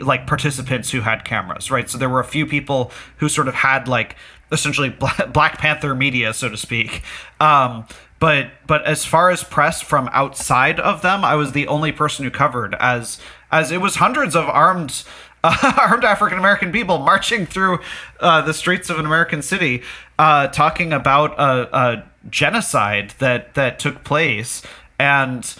[0.00, 1.88] like participants who had cameras, right?
[1.88, 4.16] So there were a few people who sort of had like
[4.52, 4.90] essentially
[5.32, 7.02] Black Panther media, so to speak.
[7.40, 7.86] Um,
[8.18, 12.24] but but as far as press from outside of them, I was the only person
[12.24, 15.04] who covered as as it was hundreds of armed
[15.44, 17.80] uh, armed African American people marching through
[18.20, 19.82] uh, the streets of an American city,
[20.18, 24.62] uh, talking about a, a, genocide that that took place,
[24.98, 25.54] and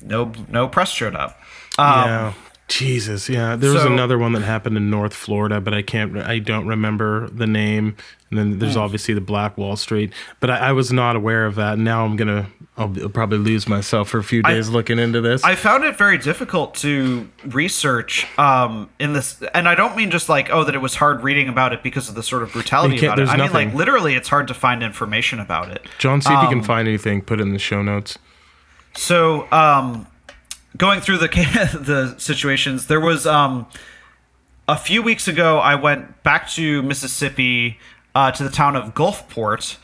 [0.00, 1.38] no no press showed up.
[1.78, 2.32] Um, yeah.
[2.66, 3.56] Jesus, yeah.
[3.56, 6.66] There was so, another one that happened in North Florida, but I can't, I don't
[6.66, 7.94] remember the name.
[8.34, 8.80] And then there's hmm.
[8.80, 11.78] obviously the Black Wall Street, but I, I was not aware of that.
[11.78, 15.20] Now I'm gonna, I'll, I'll, probably lose myself for a few days I, looking into
[15.20, 15.44] this.
[15.44, 20.28] I found it very difficult to research um, in this, and I don't mean just
[20.28, 23.06] like oh that it was hard reading about it because of the sort of brutality
[23.06, 23.28] about it.
[23.28, 23.54] I nothing.
[23.54, 25.86] mean like literally, it's hard to find information about it.
[25.98, 27.22] John, see if you can um, find anything.
[27.22, 28.18] Put it in the show notes.
[28.96, 29.50] So.
[29.52, 30.08] Um,
[30.76, 31.28] going through the
[31.80, 33.66] the situations, there was um,
[34.68, 35.58] a few weeks ago.
[35.58, 37.78] I went back to Mississippi
[38.14, 39.76] uh, to the town of Gulfport,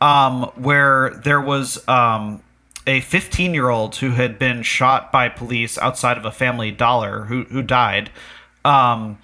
[0.00, 2.42] um, where there was um,
[2.86, 7.24] a 15 year old who had been shot by police outside of a family dollar
[7.24, 8.10] who who died,
[8.64, 9.18] um,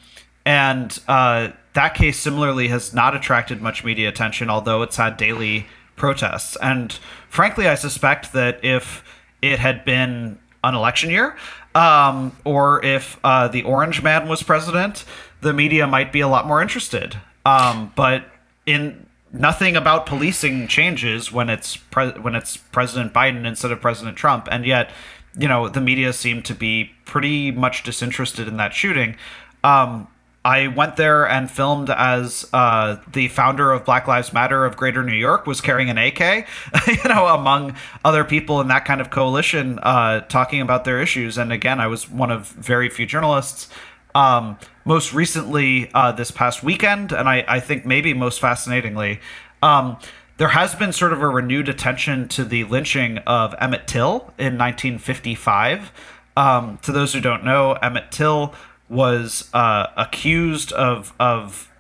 [0.45, 5.67] and uh, that case similarly has not attracted much media attention, although it's had daily
[5.97, 6.57] protests.
[6.63, 6.93] And
[7.29, 9.05] frankly, I suspect that if
[9.43, 11.37] it had been an election year,
[11.75, 15.05] um, or if uh, the Orange Man was president,
[15.41, 17.17] the media might be a lot more interested.
[17.45, 18.25] Um, but
[18.67, 24.17] in nothing about policing changes when it's pre- when it's President Biden instead of President
[24.17, 24.91] Trump, and yet
[25.37, 29.17] you know the media seem to be pretty much disinterested in that shooting.
[29.63, 30.09] Um,
[30.45, 35.03] I went there and filmed as uh, the founder of Black Lives Matter of Greater
[35.03, 36.47] New York was carrying an AK,
[36.87, 41.39] you know, among other people in that kind of coalition uh, talking about their issues.
[41.39, 43.71] And again, I was one of very few journalists.
[44.15, 49.21] Um, most recently, uh, this past weekend, and I, I, think maybe most fascinatingly,
[49.63, 49.99] um,
[50.37, 54.59] there has been sort of a renewed attention to the lynching of Emmett Till in
[54.59, 55.93] 1955.
[56.37, 58.55] Um, to those who don't know, Emmett Till
[58.89, 61.71] was uh, accused of of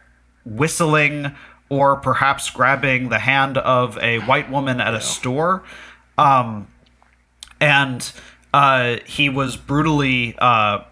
[0.45, 1.35] whistling
[1.69, 5.65] or perhaps grabbing the hand of a white woman at a store,
[6.17, 6.69] um,
[7.61, 8.13] and
[8.53, 10.85] uh, he was brutally uh,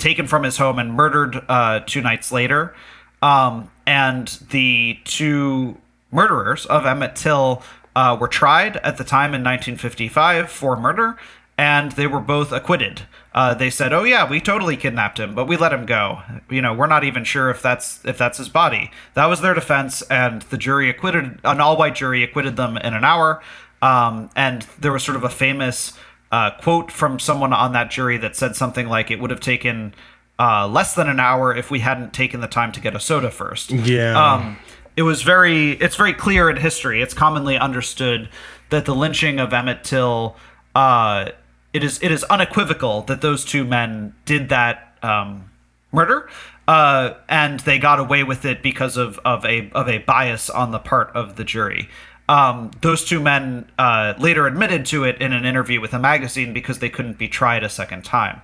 [0.00, 2.74] taken from his home and murdered uh, two nights later.
[3.22, 5.76] Um, and the two
[6.10, 7.62] murderers of Emmett Till
[7.94, 11.16] uh, were tried at the time in 1955 for murder,
[11.58, 15.46] and they were both acquitted uh, they said, "Oh yeah, we totally kidnapped him, but
[15.46, 16.20] we let him go.
[16.50, 19.54] You know, we're not even sure if that's if that's his body." That was their
[19.54, 23.40] defense, and the jury acquitted an all-white jury acquitted them in an hour.
[23.82, 25.92] Um, and there was sort of a famous
[26.30, 29.94] uh, quote from someone on that jury that said something like, "It would have taken
[30.40, 33.30] uh, less than an hour if we hadn't taken the time to get a soda
[33.30, 33.70] first.
[33.70, 34.32] Yeah.
[34.34, 34.58] Um,
[34.96, 35.72] it was very.
[35.72, 37.02] It's very clear in history.
[37.02, 38.28] It's commonly understood
[38.70, 40.36] that the lynching of Emmett Till
[40.74, 41.30] uh,
[41.72, 45.50] it is it is unequivocal that those two men did that um,
[45.92, 46.28] murder,
[46.66, 50.70] uh, and they got away with it because of, of a of a bias on
[50.70, 51.88] the part of the jury.
[52.30, 56.52] Um, those two men uh, later admitted to it in an interview with a magazine
[56.52, 58.40] because they couldn't be tried a second time.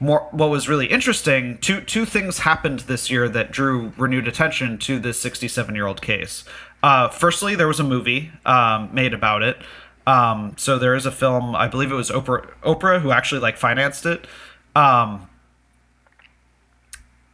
[0.00, 4.78] More, what was really interesting, two two things happened this year that drew renewed attention
[4.78, 6.44] to this 67 year old case.
[6.82, 9.58] Uh, firstly, there was a movie um, made about it.
[10.06, 13.58] Um, so there is a film, I believe it was Oprah, Oprah who actually like
[13.58, 14.26] financed it.
[14.74, 15.28] Um,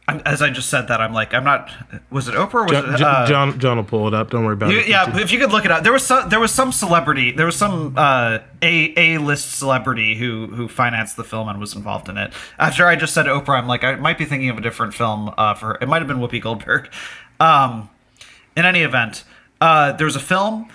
[0.09, 1.69] I'm, as I just said that, I'm like, I'm not.
[2.09, 2.53] Was it Oprah?
[2.53, 4.29] Or was John, it, uh, John, John will pull it up.
[4.29, 4.87] Don't worry about you- it.
[4.87, 7.45] yeah, if you could look it up, there was some there was some celebrity, there
[7.45, 12.07] was some uh, a a list celebrity who who financed the film and was involved
[12.07, 12.31] in it.
[12.57, 15.33] After I just said Oprah, I'm like, I might be thinking of a different film.
[15.37, 16.89] Uh, for it might have been Whoopi Goldberg.
[17.39, 17.89] Um,
[18.55, 19.23] in any event,
[19.61, 20.69] uh, there's a film,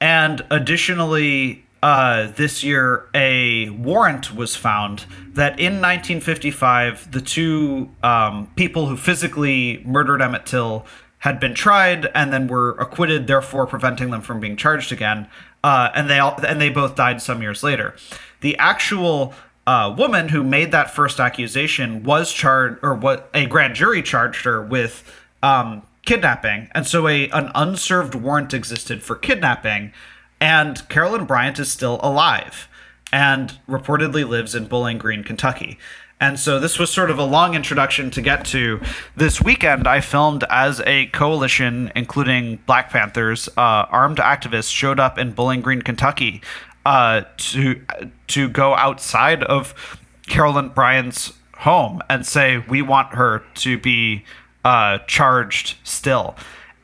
[0.00, 5.04] and additionally, uh, this year a warrant was found
[5.34, 10.86] that in 1955 the two um, people who physically murdered Emmett Till
[11.20, 15.28] had been tried and then were acquitted, therefore preventing them from being charged again.
[15.64, 17.94] Uh, and they all and they both died some years later.
[18.40, 19.34] The actual
[19.66, 24.44] uh, woman who made that first accusation was charged, or what a grand jury charged
[24.44, 25.02] her with
[25.42, 29.92] um, kidnapping, and so a an unserved warrant existed for kidnapping.
[30.40, 32.68] And Carolyn Bryant is still alive
[33.12, 35.78] and reportedly lives in Bowling Green, Kentucky.
[36.20, 38.80] And so this was sort of a long introduction to get to.
[39.16, 45.16] This weekend, I filmed as a coalition, including Black Panthers, uh, armed activists showed up
[45.16, 46.42] in Bowling Green, Kentucky,
[46.84, 47.80] uh, to
[48.28, 54.24] to go outside of Carolyn Bryant's home and say we want her to be
[54.64, 56.34] uh, charged still.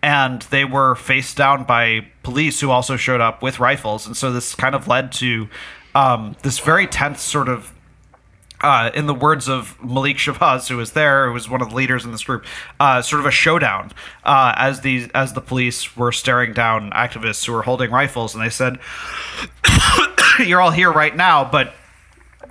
[0.05, 4.30] And they were faced down by police who also showed up with rifles, and so
[4.30, 5.48] this kind of led to
[5.94, 7.72] um, this very tense sort of
[8.61, 11.74] uh, in the words of Malik Shabazz, who was there, who was one of the
[11.74, 12.44] leaders in this group,
[12.78, 13.92] uh, sort of a showdown
[14.24, 18.44] uh, as these as the police were staring down activists who were holding rifles, and
[18.44, 18.78] they said,
[20.46, 21.72] "You're all here right now, but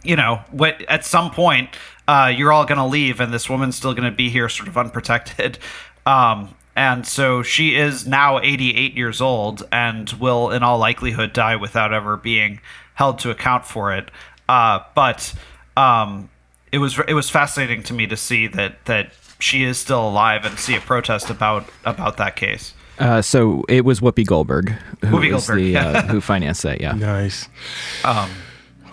[0.03, 1.69] you know, what at some point
[2.07, 4.67] uh, you're all going to leave, and this woman's still going to be here, sort
[4.67, 5.59] of unprotected."
[6.05, 11.55] Um, and so she is now 88 years old and will, in all likelihood, die
[11.55, 12.59] without ever being
[12.95, 14.09] held to account for it.
[14.49, 15.33] Uh, but
[15.77, 16.29] um,
[16.71, 20.45] it was it was fascinating to me to see that that she is still alive
[20.45, 22.73] and see a protest about about that case.
[22.99, 24.69] Uh, so it was Whoopi Goldberg
[25.01, 25.87] who Whoopi Goldberg, the yeah.
[25.89, 26.81] uh, who financed that.
[26.81, 26.93] Yeah.
[27.03, 27.47] Nice.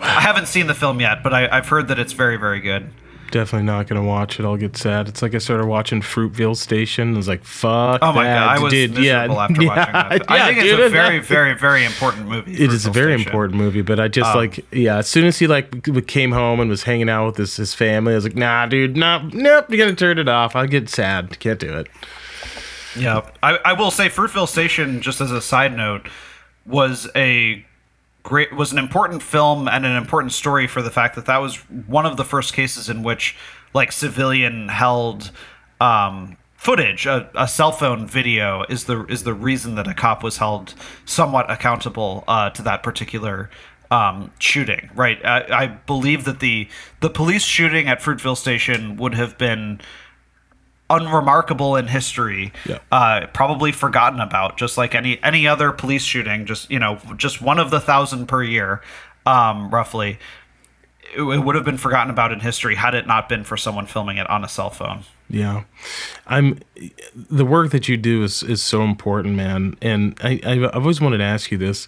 [0.03, 2.91] I haven't seen the film yet, but I, I've heard that it's very very good.
[3.31, 4.45] Definitely not gonna watch it.
[4.45, 5.07] I'll get sad.
[5.07, 7.13] It's like I started watching Fruitvale Station.
[7.13, 9.67] I was like, "Fuck Oh my that, god, I was dude." miserable yeah, after yeah,
[9.69, 10.11] watching that.
[10.29, 12.53] yeah, I think dude, it's a very very very important movie.
[12.53, 13.27] It is a very Station.
[13.31, 14.97] important movie, but I just Um, like yeah.
[14.97, 18.11] As soon as he like came home and was hanging out with his his family,
[18.11, 19.71] I was like, "Nah, dude, nah, nope.
[19.71, 20.55] You gotta turn it off.
[20.55, 21.39] I'll get sad.
[21.39, 21.87] Can't do it."
[22.97, 26.09] Yeah, I, I will say Fruitvale Station, just as a side note,
[26.65, 27.65] was a
[28.23, 31.57] great was an important film and an important story for the fact that that was
[31.87, 33.35] one of the first cases in which
[33.73, 35.31] like civilian held
[35.79, 40.21] um, footage, a, a cell phone video is the is the reason that a cop
[40.21, 43.49] was held somewhat accountable uh, to that particular
[43.89, 44.91] um, shooting.
[44.93, 46.69] Right, I, I believe that the
[46.99, 49.81] the police shooting at Fruitvale Station would have been
[50.95, 52.79] unremarkable in history Yeah.
[52.91, 57.41] uh, probably forgotten about just like any any other police shooting just you know just
[57.41, 58.81] one of the thousand per year
[59.25, 60.19] um, roughly
[61.15, 63.85] it, it would have been forgotten about in history had it not been for someone
[63.85, 65.63] filming it on a cell phone Yeah,
[66.27, 66.59] I'm.
[67.15, 69.77] The work that you do is is so important, man.
[69.81, 71.87] And I I- I've always wanted to ask you this: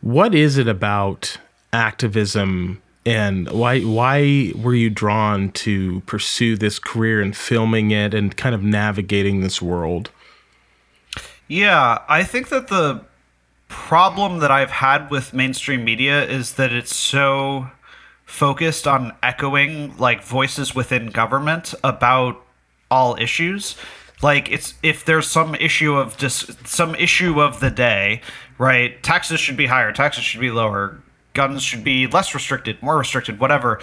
[0.00, 1.38] What is it about
[1.72, 8.36] activism, and why why were you drawn to pursue this career and filming it and
[8.36, 10.10] kind of navigating this world?
[11.48, 13.02] Yeah, I think that the
[13.68, 17.70] problem that I've had with mainstream media is that it's so
[18.24, 22.40] focused on echoing like voices within government about
[22.90, 23.76] all issues.
[24.22, 28.20] Like it's if there's some issue of dis- some issue of the day,
[28.58, 29.02] right?
[29.02, 31.00] Taxes should be higher, taxes should be lower,
[31.40, 33.80] guns should be less restricted, more restricted, whatever.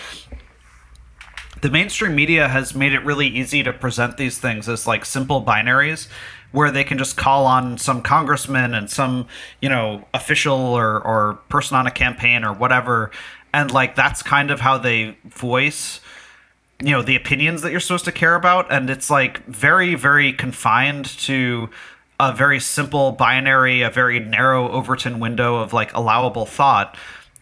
[1.61, 5.43] The mainstream media has made it really easy to present these things as like simple
[5.43, 6.07] binaries
[6.51, 9.25] where they can just call on some congressman and some
[9.59, 13.09] you know official or or person on a campaign or whatever.
[13.51, 15.99] And like that's kind of how they voice
[16.79, 18.71] you know the opinions that you're supposed to care about.
[18.71, 21.71] And it's like very very confined to
[22.19, 26.95] a very simple binary a very narrow overton window of like allowable thought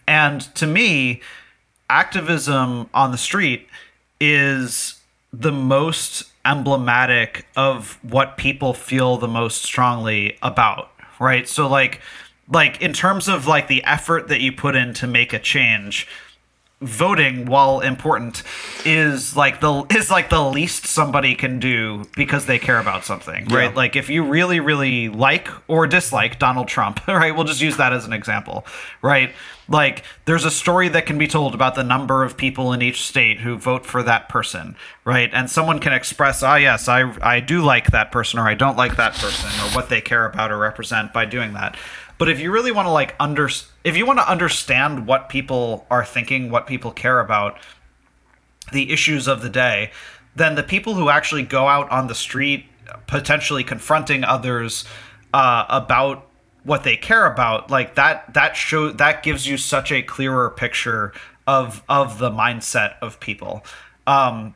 [0.08, 1.22] and to me
[1.90, 3.68] activism on the street
[4.20, 5.00] is
[5.32, 11.48] the most emblematic of what people feel the most strongly about right?
[11.48, 12.02] So like
[12.52, 16.08] like in terms of like the effort that you put in to make a change
[16.82, 18.44] voting while important
[18.84, 23.46] is like the is like the least somebody can do because they care about something.
[23.46, 23.70] Right.
[23.70, 23.76] Yeah.
[23.76, 27.34] like if you really really like or dislike Donald Trump right?
[27.34, 28.66] We'll just use that as an example
[29.02, 29.32] right?
[29.70, 33.04] Like there's a story that can be told about the number of people in each
[33.04, 35.30] state who vote for that person right?
[35.34, 38.76] And someone can express ah yes I I do like that person or I don't
[38.76, 41.78] like that person or what they care about or represent by doing that
[42.18, 43.50] but if you really want to like under
[43.84, 47.58] if you want to understand what people are thinking, what people care about,
[48.72, 49.92] the issues of the day,
[50.36, 52.66] then the people who actually go out on the street
[53.08, 54.86] potentially confronting others
[55.34, 56.28] uh, about
[56.64, 61.14] what they care about, like that that show that gives you such a clearer picture
[61.46, 63.64] of of the mindset of people.
[64.08, 64.56] Um,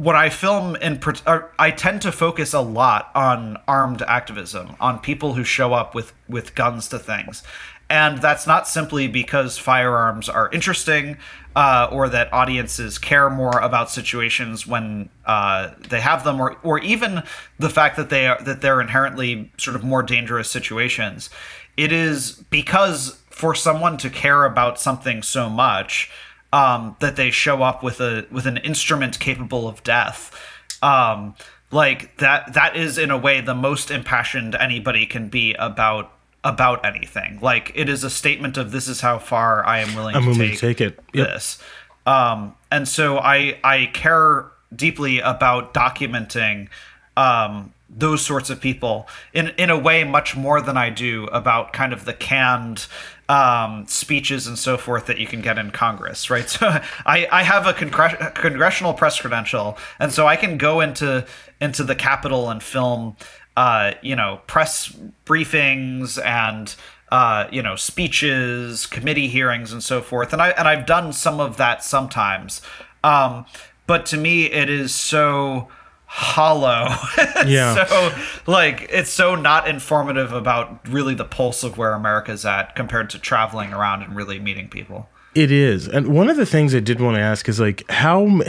[0.00, 1.22] when I film and part-
[1.58, 6.14] I tend to focus a lot on armed activism, on people who show up with
[6.26, 7.42] with guns to things,
[7.90, 11.18] and that's not simply because firearms are interesting
[11.54, 16.78] uh, or that audiences care more about situations when uh, they have them, or or
[16.78, 17.22] even
[17.58, 21.28] the fact that they are that they're inherently sort of more dangerous situations.
[21.76, 26.10] It is because for someone to care about something so much
[26.52, 30.34] um, that they show up with a with an instrument capable of death.
[30.82, 31.34] Um,
[31.70, 36.84] like that that is in a way the most impassioned anybody can be about about
[36.84, 37.38] anything.
[37.40, 40.28] Like it is a statement of this is how far I am willing I'm to
[40.30, 40.98] willing take, to take it.
[41.12, 41.28] Yep.
[41.28, 41.62] this.
[42.06, 46.68] Um, and so I I care deeply about documenting
[47.16, 51.72] um, those sorts of people in in a way much more than I do about
[51.72, 52.86] kind of the canned
[53.30, 56.48] um, speeches and so forth that you can get in Congress, right?
[56.60, 56.66] So
[57.06, 61.26] I, I have a congre- congressional press credential, and so I can go into
[61.60, 63.16] into the Capitol and film,
[63.56, 66.74] uh, you know, press briefings and
[67.12, 70.32] uh, you know speeches, committee hearings, and so forth.
[70.32, 72.62] And I and I've done some of that sometimes,
[73.04, 73.46] um,
[73.86, 75.68] but to me it is so
[76.12, 76.88] hollow.
[77.46, 77.86] Yeah.
[77.86, 78.12] so
[78.46, 83.18] like it's so not informative about really the pulse of where America's at compared to
[83.18, 85.08] traveling around and really meeting people.
[85.34, 88.42] It is, and one of the things I did want to ask is like how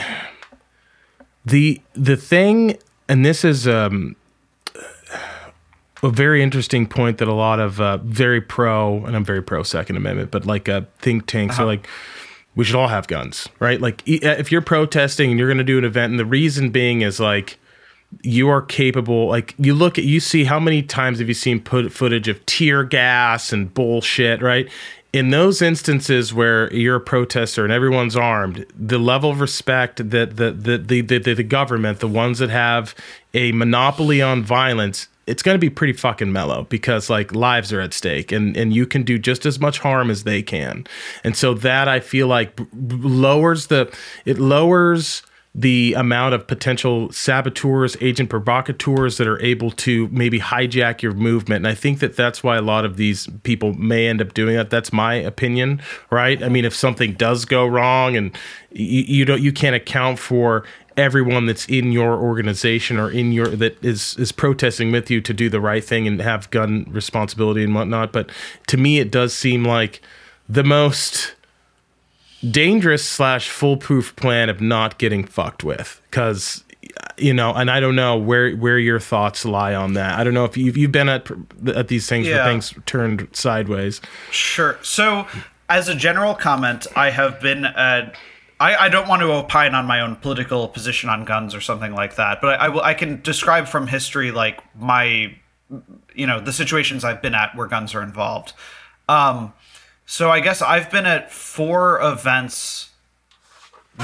[1.45, 4.15] the the thing, and this is um,
[6.03, 9.63] a very interesting point that a lot of uh, very pro, and I'm very pro
[9.63, 11.87] Second Amendment, but like uh, think tanks are like,
[12.55, 13.79] we should all have guns, right?
[13.79, 16.25] Like e- uh, if you're protesting and you're going to do an event, and the
[16.25, 17.57] reason being is like
[18.23, 21.61] you are capable like you look at you see how many times have you seen
[21.61, 24.69] put footage of tear gas and bullshit right
[25.13, 30.35] in those instances where you're a protester and everyone's armed the level of respect that
[30.35, 32.93] the the, the, the, the government the ones that have
[33.33, 37.81] a monopoly on violence it's going to be pretty fucking mellow because like lives are
[37.81, 40.85] at stake and and you can do just as much harm as they can
[41.23, 43.91] and so that i feel like b- lowers the
[44.25, 45.23] it lowers
[45.53, 51.65] the amount of potential saboteurs, agent provocateurs that are able to maybe hijack your movement.
[51.65, 54.55] And I think that that's why a lot of these people may end up doing
[54.55, 54.69] that.
[54.69, 56.41] That's my opinion, right?
[56.41, 58.31] I mean, if something does go wrong and
[58.71, 60.63] you, you don't, you can't account for
[61.01, 65.33] everyone that's in your organization or in your that is is protesting with you to
[65.33, 68.11] do the right thing and have gun responsibility and whatnot.
[68.13, 68.29] But
[68.67, 70.01] to me, it does seem like
[70.47, 71.35] the most
[72.49, 76.63] dangerous slash foolproof plan of not getting fucked with because
[77.17, 80.33] you know and i don't know where where your thoughts lie on that i don't
[80.33, 81.29] know if you've, you've been at
[81.75, 82.37] at these things Yeah.
[82.37, 84.79] where things turned sideways Sure.
[84.81, 85.27] So,
[85.69, 88.15] as a general comment, I have been at.
[88.61, 91.93] I, I don't want to opine on my own political position on guns or something
[91.93, 95.35] like that, but I, I, I can describe from history like my,
[96.13, 98.53] you know, the situations I've been at where guns are involved.
[99.09, 99.53] Um,
[100.05, 102.91] so I guess I've been at four events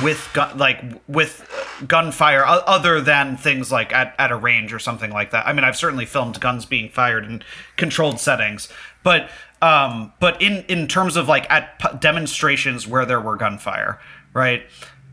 [0.01, 1.47] with gun, like with
[1.87, 5.45] gunfire other than things like at, at a range or something like that.
[5.45, 7.43] I mean, I've certainly filmed guns being fired in
[7.75, 8.69] controlled settings,
[9.03, 9.29] but
[9.61, 13.99] um, but in in terms of like at demonstrations where there were gunfire,
[14.37, 14.63] right?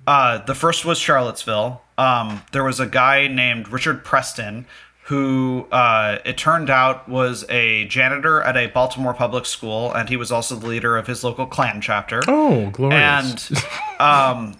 [0.06, 1.80] Uh, the first was Charlottesville.
[1.96, 4.66] Um, there was a guy named Richard Preston
[5.04, 10.16] who uh, it turned out was a janitor at a Baltimore public school, and he
[10.16, 12.22] was also the leader of his local Klan chapter.
[12.26, 14.56] oh glorious And um,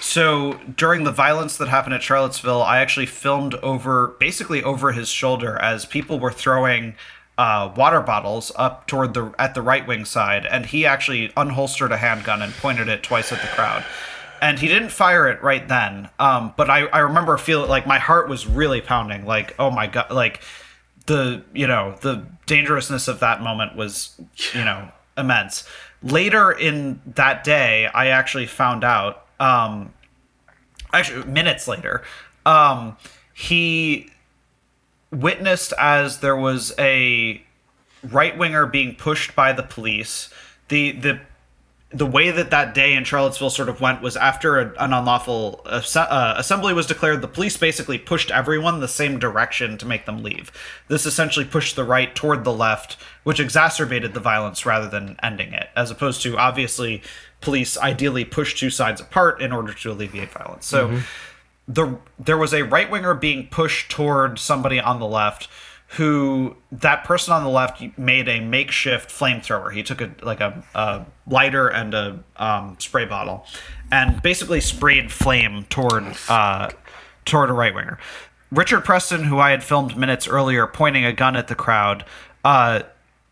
[0.00, 5.08] so during the violence that happened at Charlottesville, I actually filmed over, basically over his
[5.08, 6.94] shoulder, as people were throwing
[7.38, 11.90] uh, water bottles up toward the at the right wing side, and he actually unholstered
[11.90, 13.84] a handgun and pointed it twice at the crowd.
[14.40, 17.98] And he didn't fire it right then, um, but I, I remember feeling like my
[17.98, 19.24] heart was really pounding.
[19.24, 20.42] Like, oh my god, like
[21.06, 24.20] the you know the dangerousness of that moment was
[24.52, 25.66] you know immense
[26.02, 29.26] later in that day, I actually found out.
[29.38, 29.92] Um,
[30.92, 32.02] actually, minutes later,
[32.44, 32.96] um,
[33.34, 34.10] he
[35.10, 37.42] witnessed as there was a
[38.02, 40.30] right winger being pushed by the police.
[40.68, 41.20] The the
[41.90, 45.62] the way that that day in Charlottesville sort of went was after a, an unlawful
[45.64, 50.22] uh, assembly was declared, the police basically pushed everyone the same direction to make them
[50.22, 50.50] leave.
[50.88, 55.52] This essentially pushed the right toward the left, which exacerbated the violence rather than ending
[55.52, 57.02] it, as opposed to obviously
[57.40, 60.66] police ideally push two sides apart in order to alleviate violence.
[60.66, 60.98] So mm-hmm.
[61.68, 65.48] The there was a right winger being pushed toward somebody on the left
[65.90, 69.72] who that person on the left made a makeshift flamethrower.
[69.72, 73.46] He took a like a, a lighter and a um, spray bottle,
[73.90, 76.70] and basically sprayed flame toward uh,
[77.24, 77.98] toward a right winger.
[78.50, 82.04] Richard Preston, who I had filmed minutes earlier, pointing a gun at the crowd,
[82.44, 82.82] uh,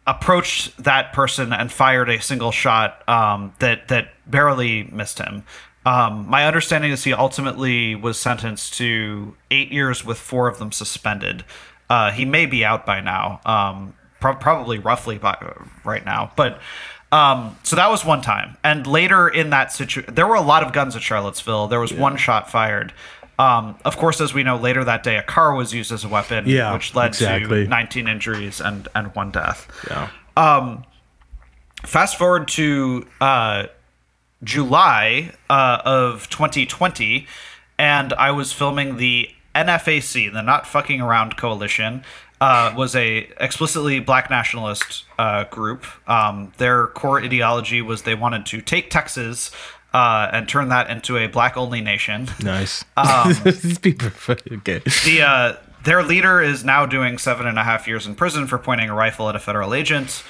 [0.06, 5.44] approached that person and fired a single shot um, that that barely missed him.
[5.84, 10.72] Um, my understanding is he ultimately was sentenced to eight years with four of them
[10.72, 11.44] suspended.
[11.90, 15.36] Uh, he may be out by now, um, pro- probably roughly by
[15.84, 16.32] right now.
[16.36, 16.60] But
[17.12, 20.64] um, so that was one time, and later in that situation, there were a lot
[20.64, 21.68] of guns at Charlottesville.
[21.68, 22.00] There was yeah.
[22.00, 22.92] one shot fired.
[23.38, 26.08] Um, of course, as we know, later that day, a car was used as a
[26.08, 27.64] weapon, yeah, which led exactly.
[27.64, 29.70] to 19 injuries and and one death.
[29.88, 30.10] Yeah.
[30.36, 30.84] Um,
[31.84, 33.66] fast forward to uh,
[34.44, 37.26] July uh, of 2020,
[37.78, 42.04] and I was filming the NFAC, the Not Fucking Around Coalition,
[42.40, 45.86] uh, was a explicitly black nationalist uh, group.
[46.08, 49.50] Um, their core ideology was they wanted to take Texas
[49.94, 52.28] uh, and turn that into a black only nation.
[52.42, 52.84] Nice.
[52.96, 54.80] Um, These people, okay.
[55.04, 58.58] The uh, their leader is now doing seven and a half years in prison for
[58.58, 60.22] pointing a rifle at a federal agent.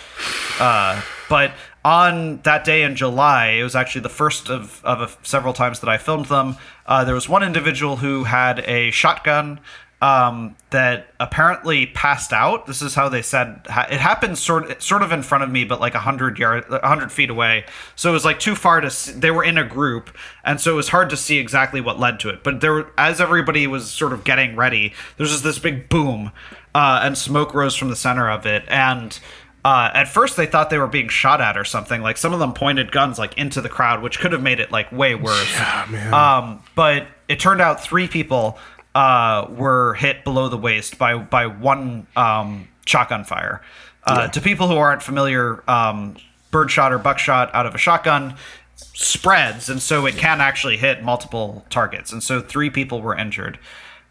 [0.59, 1.53] Uh, but
[1.85, 5.81] on that day in July, it was actually the first of, of a, several times
[5.81, 6.57] that I filmed them.
[6.87, 9.61] Uh, there was one individual who had a shotgun
[10.05, 12.67] um, that apparently passed out.
[12.67, 15.81] This is how they said it happened sort sort of in front of me, but
[15.81, 17.65] like hundred yard, hundred feet away.
[17.97, 18.91] So it was like too far to.
[18.91, 21.99] See, they were in a group, and so it was hard to see exactly what
[21.99, 22.45] led to it.
[22.45, 26.33] But there, as everybody was sort of getting ready, there's just this big boom,
[26.75, 29.19] uh, and smoke rose from the center of it, and
[29.65, 32.03] uh, at first, they thought they were being shot at or something.
[32.03, 34.71] Like some of them pointed guns like into the crowd, which could have made it
[34.71, 35.53] like way worse.
[35.55, 36.15] Yeah, man.
[36.15, 38.59] Um, but it turned out three people
[38.95, 43.63] uh, were hit below the waist by by one um, shotgun fire.
[44.05, 44.27] Uh, yeah.
[44.29, 46.17] To people who aren't familiar, um,
[46.51, 48.37] birdshot or buckshot out of a shotgun
[48.77, 52.13] spreads, and so it can actually hit multiple targets.
[52.13, 53.59] And so three people were injured.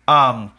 [0.07, 0.51] Um,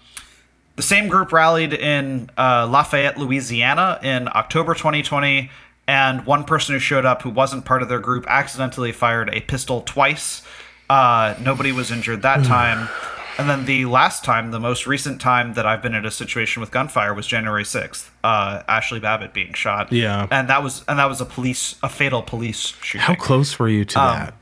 [0.77, 5.51] the same group rallied in uh, Lafayette, Louisiana in October 2020,
[5.87, 9.41] and one person who showed up who wasn't part of their group accidentally fired a
[9.43, 10.43] pistol twice.
[10.91, 12.47] Uh, nobody was injured that hmm.
[12.47, 12.89] time.
[13.37, 16.61] And then the last time, the most recent time that I've been in a situation
[16.61, 18.09] with gunfire was January 6th.
[18.23, 19.93] Uh, Ashli Babbitt being shot.
[19.93, 20.29] Yeah.
[20.31, 23.01] And that was and that was a police a fatal police shooting.
[23.01, 24.35] How close were you to um, that?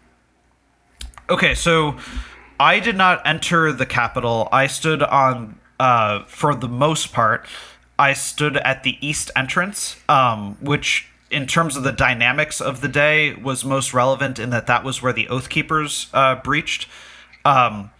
[1.31, 1.97] Okay, so
[2.61, 4.49] I did not enter the Capitol.
[4.53, 7.45] I stood on uh, for the most part,
[7.99, 12.87] I stood at the east entrance, um, which, in terms of the dynamics of the
[12.87, 16.87] day, was most relevant in that that was where the Oath Keepers uh, breached.
[17.45, 17.91] Um,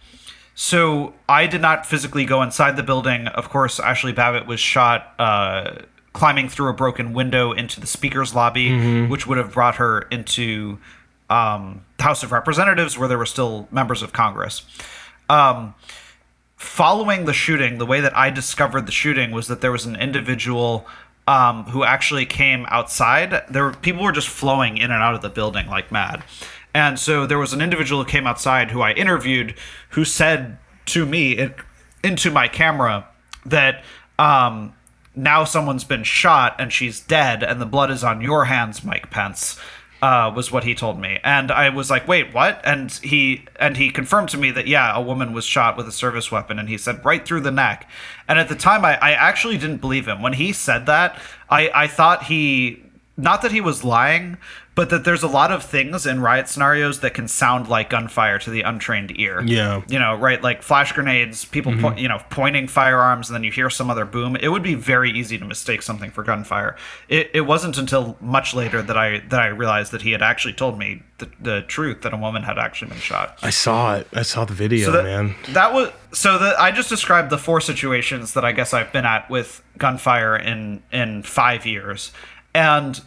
[0.55, 3.27] so I did not physically go inside the building.
[3.27, 5.79] Of course, Ashli Babbitt was shot uh,
[6.13, 9.11] climbing through a broken window into the speaker's lobby, mm-hmm.
[9.11, 10.79] which would have brought her into
[11.29, 14.61] um, the House of Representatives, where there were still members of Congress.
[15.29, 15.75] Um,
[16.63, 19.95] following the shooting, the way that I discovered the shooting was that there was an
[19.95, 20.87] individual
[21.27, 23.43] um, who actually came outside.
[23.49, 26.23] There were people were just flowing in and out of the building like mad,
[26.73, 29.55] and so there was an individual who came outside who I interviewed
[29.89, 30.57] who said
[30.87, 31.55] to me it,
[32.03, 33.07] into my camera
[33.45, 33.83] that
[34.17, 34.73] um,
[35.15, 39.11] now someone's been shot and she's dead and the blood is on your hands, Mike
[39.11, 39.59] Pence
[40.03, 43.77] uh, was what he told me, and I was like, "Wait, what?" And he and
[43.77, 46.67] he confirmed to me that yeah, a woman was shot with a service weapon, and
[46.67, 47.89] he said right through the neck.
[48.27, 51.17] And at the time, I, I actually didn't believe him when he said that.
[51.49, 52.83] I I thought he
[53.15, 54.37] not that he was lying,
[54.75, 58.39] but that there's a lot of things in riot scenarios that can sound like gunfire
[58.39, 59.41] to the untrained ear.
[59.43, 59.83] Yeah.
[59.87, 60.41] You know, right?
[60.41, 61.81] Like flash grenades, people, mm-hmm.
[61.81, 64.35] po- you know, pointing firearms, and then you hear some other boom.
[64.35, 66.75] It would be very easy to mistake something for gunfire.
[67.07, 70.53] It, it wasn't until much later that I that I realized that he had actually
[70.53, 73.37] told me the, the truth that a woman had actually been shot.
[73.43, 74.07] I saw it.
[74.13, 75.35] I saw the video, so that, man.
[75.49, 79.05] That was so that I just described the four situations that I guess I've been
[79.05, 82.11] at with gunfire in in five years,
[82.55, 82.99] and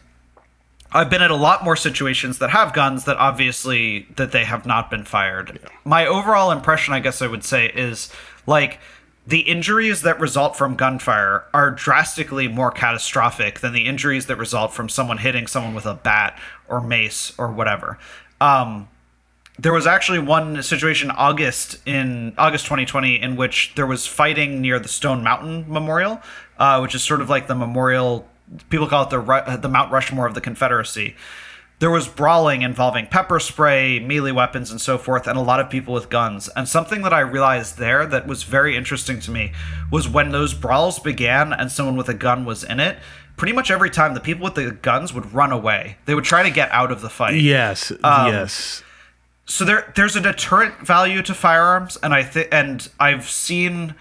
[0.96, 4.64] I've been at a lot more situations that have guns that obviously that they have
[4.64, 5.60] not been fired.
[5.84, 8.10] My overall impression, I guess I would say, is
[8.46, 8.80] like
[9.26, 14.72] the injuries that result from gunfire are drastically more catastrophic than the injuries that result
[14.72, 17.98] from someone hitting someone with a bat or mace or whatever.
[18.40, 18.88] Um,
[19.58, 24.78] there was actually one situation August in August 2020 in which there was fighting near
[24.78, 26.22] the Stone Mountain Memorial,
[26.58, 28.26] uh, which is sort of like the memorial.
[28.70, 31.16] People call it the the Mount Rushmore of the Confederacy.
[31.78, 35.68] There was brawling involving pepper spray, melee weapons, and so forth, and a lot of
[35.68, 36.48] people with guns.
[36.56, 39.52] And something that I realized there that was very interesting to me
[39.92, 42.96] was when those brawls began and someone with a gun was in it.
[43.36, 45.98] Pretty much every time, the people with the guns would run away.
[46.06, 47.34] They would try to get out of the fight.
[47.38, 48.82] Yes, Um, yes.
[49.44, 53.94] so there there's a deterrent value to firearms and i think and i've seen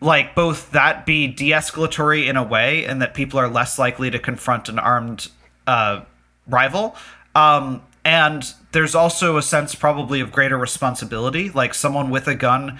[0.00, 4.18] like both that be de-escalatory in a way and that people are less likely to
[4.18, 5.28] confront an armed
[5.66, 6.02] uh,
[6.46, 6.94] rival
[7.36, 11.50] um, and there's also a sense probably of greater responsibility.
[11.50, 12.78] Like someone with a gun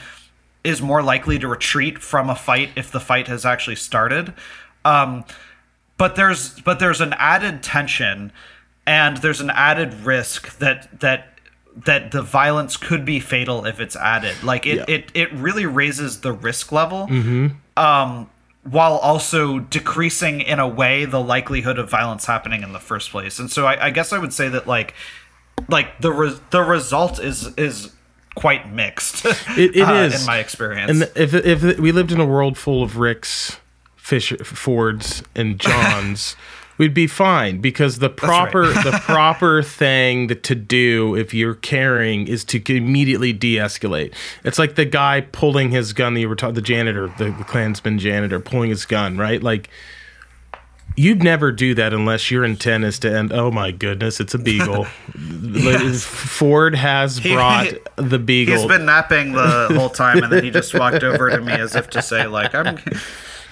[0.64, 4.32] is more likely to retreat from a fight if the fight has actually started.
[4.84, 5.24] Um,
[5.98, 8.32] but there's but there's an added tension
[8.86, 11.35] and there's an added risk that that
[11.84, 14.84] that the violence could be fatal if it's added like it Yeah.
[14.96, 17.08] it, it really raises the risk level
[17.76, 18.30] um
[18.62, 23.38] while also decreasing in a way the likelihood of violence happening in the first place
[23.38, 24.94] and so i, I guess i would say that like
[25.68, 27.92] like the re- the result is is
[28.34, 29.24] quite mixed
[29.56, 30.20] It- it uh, is.
[30.20, 33.58] in my experience And if if we lived in a world full of Ricks,
[33.96, 36.36] Fischer, Fords, and Johns,
[36.78, 42.44] we'd be fine because the proper the proper thing to do if you're carrying is
[42.44, 44.12] to immediately de-escalate.
[44.44, 46.14] It's like the guy pulling his gun.
[46.14, 49.16] that You were talking the janitor, the, the Klansman janitor, pulling his gun.
[49.16, 49.68] Right, like.
[50.98, 53.30] You'd never do that unless your intent is to end.
[53.30, 54.84] Oh my goodness, it's a beagle.
[55.94, 57.66] Ford has brought
[57.96, 58.56] the beagle.
[58.56, 61.76] He's been napping the whole time, and then he just walked over to me as
[61.76, 62.78] if to say, like, I'm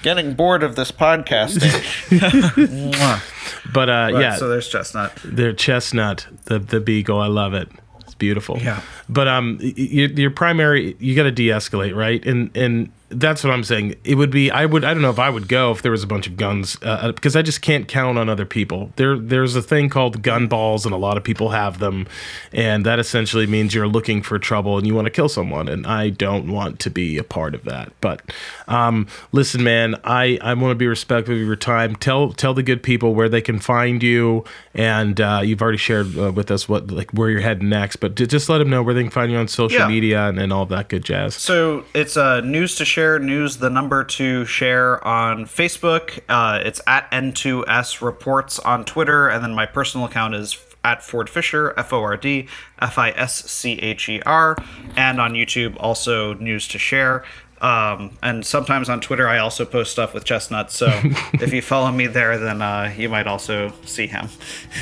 [0.04, 1.72] getting bored of this podcasting.
[3.72, 5.12] But uh, But, yeah, So there's Chestnut.
[5.24, 7.18] They're chestnut, the the beagle.
[7.20, 7.68] I love it.
[8.00, 8.58] It's beautiful.
[8.58, 8.80] Yeah.
[9.08, 12.24] But um, y- y- your primary, you got to de-escalate, right?
[12.24, 13.94] And and that's what I'm saying.
[14.04, 14.50] It would be.
[14.50, 14.84] I would.
[14.84, 17.12] I don't know if I would go if there was a bunch of guns uh,
[17.12, 18.92] because I just can't count on other people.
[18.96, 22.06] There there's a thing called gun balls, and a lot of people have them,
[22.52, 25.68] and that essentially means you're looking for trouble and you want to kill someone.
[25.68, 27.92] And I don't want to be a part of that.
[28.00, 28.22] But
[28.68, 31.96] um, listen, man, I I want to be respectful of your time.
[31.96, 36.18] Tell tell the good people where they can find you, and uh, you've already shared
[36.18, 37.96] uh, with us what like where you're heading next.
[37.96, 39.88] But just let them know where they can find you on social Yeah.
[39.88, 41.34] media and, and all that good jazz.
[41.34, 46.20] So it's uh, news to share, news the number to share on Facebook.
[46.26, 51.28] Uh, it's at N2S Reports on Twitter, and then my personal account is at Ford
[51.28, 52.48] Fischer, F O R D
[52.80, 54.56] F I S C H E R,
[54.96, 57.24] and on YouTube also News2Share.
[57.60, 60.70] Um, and sometimes on Twitter, I also post stuff with Chestnut.
[60.70, 60.86] So
[61.34, 64.30] if you follow me there, then uh, you might also see him.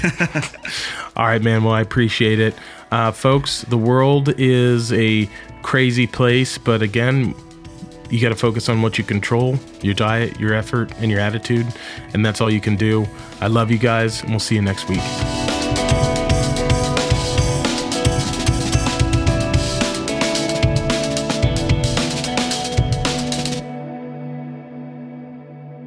[1.17, 1.65] All right, man.
[1.65, 2.55] Well, I appreciate it.
[2.93, 5.29] Uh, folks, the world is a
[5.63, 7.35] crazy place, but again,
[8.13, 11.67] you got to focus on what you control your diet, your effort, and your attitude.
[12.13, 13.07] And that's all you can do.
[13.41, 15.01] I love you guys, and we'll see you next week.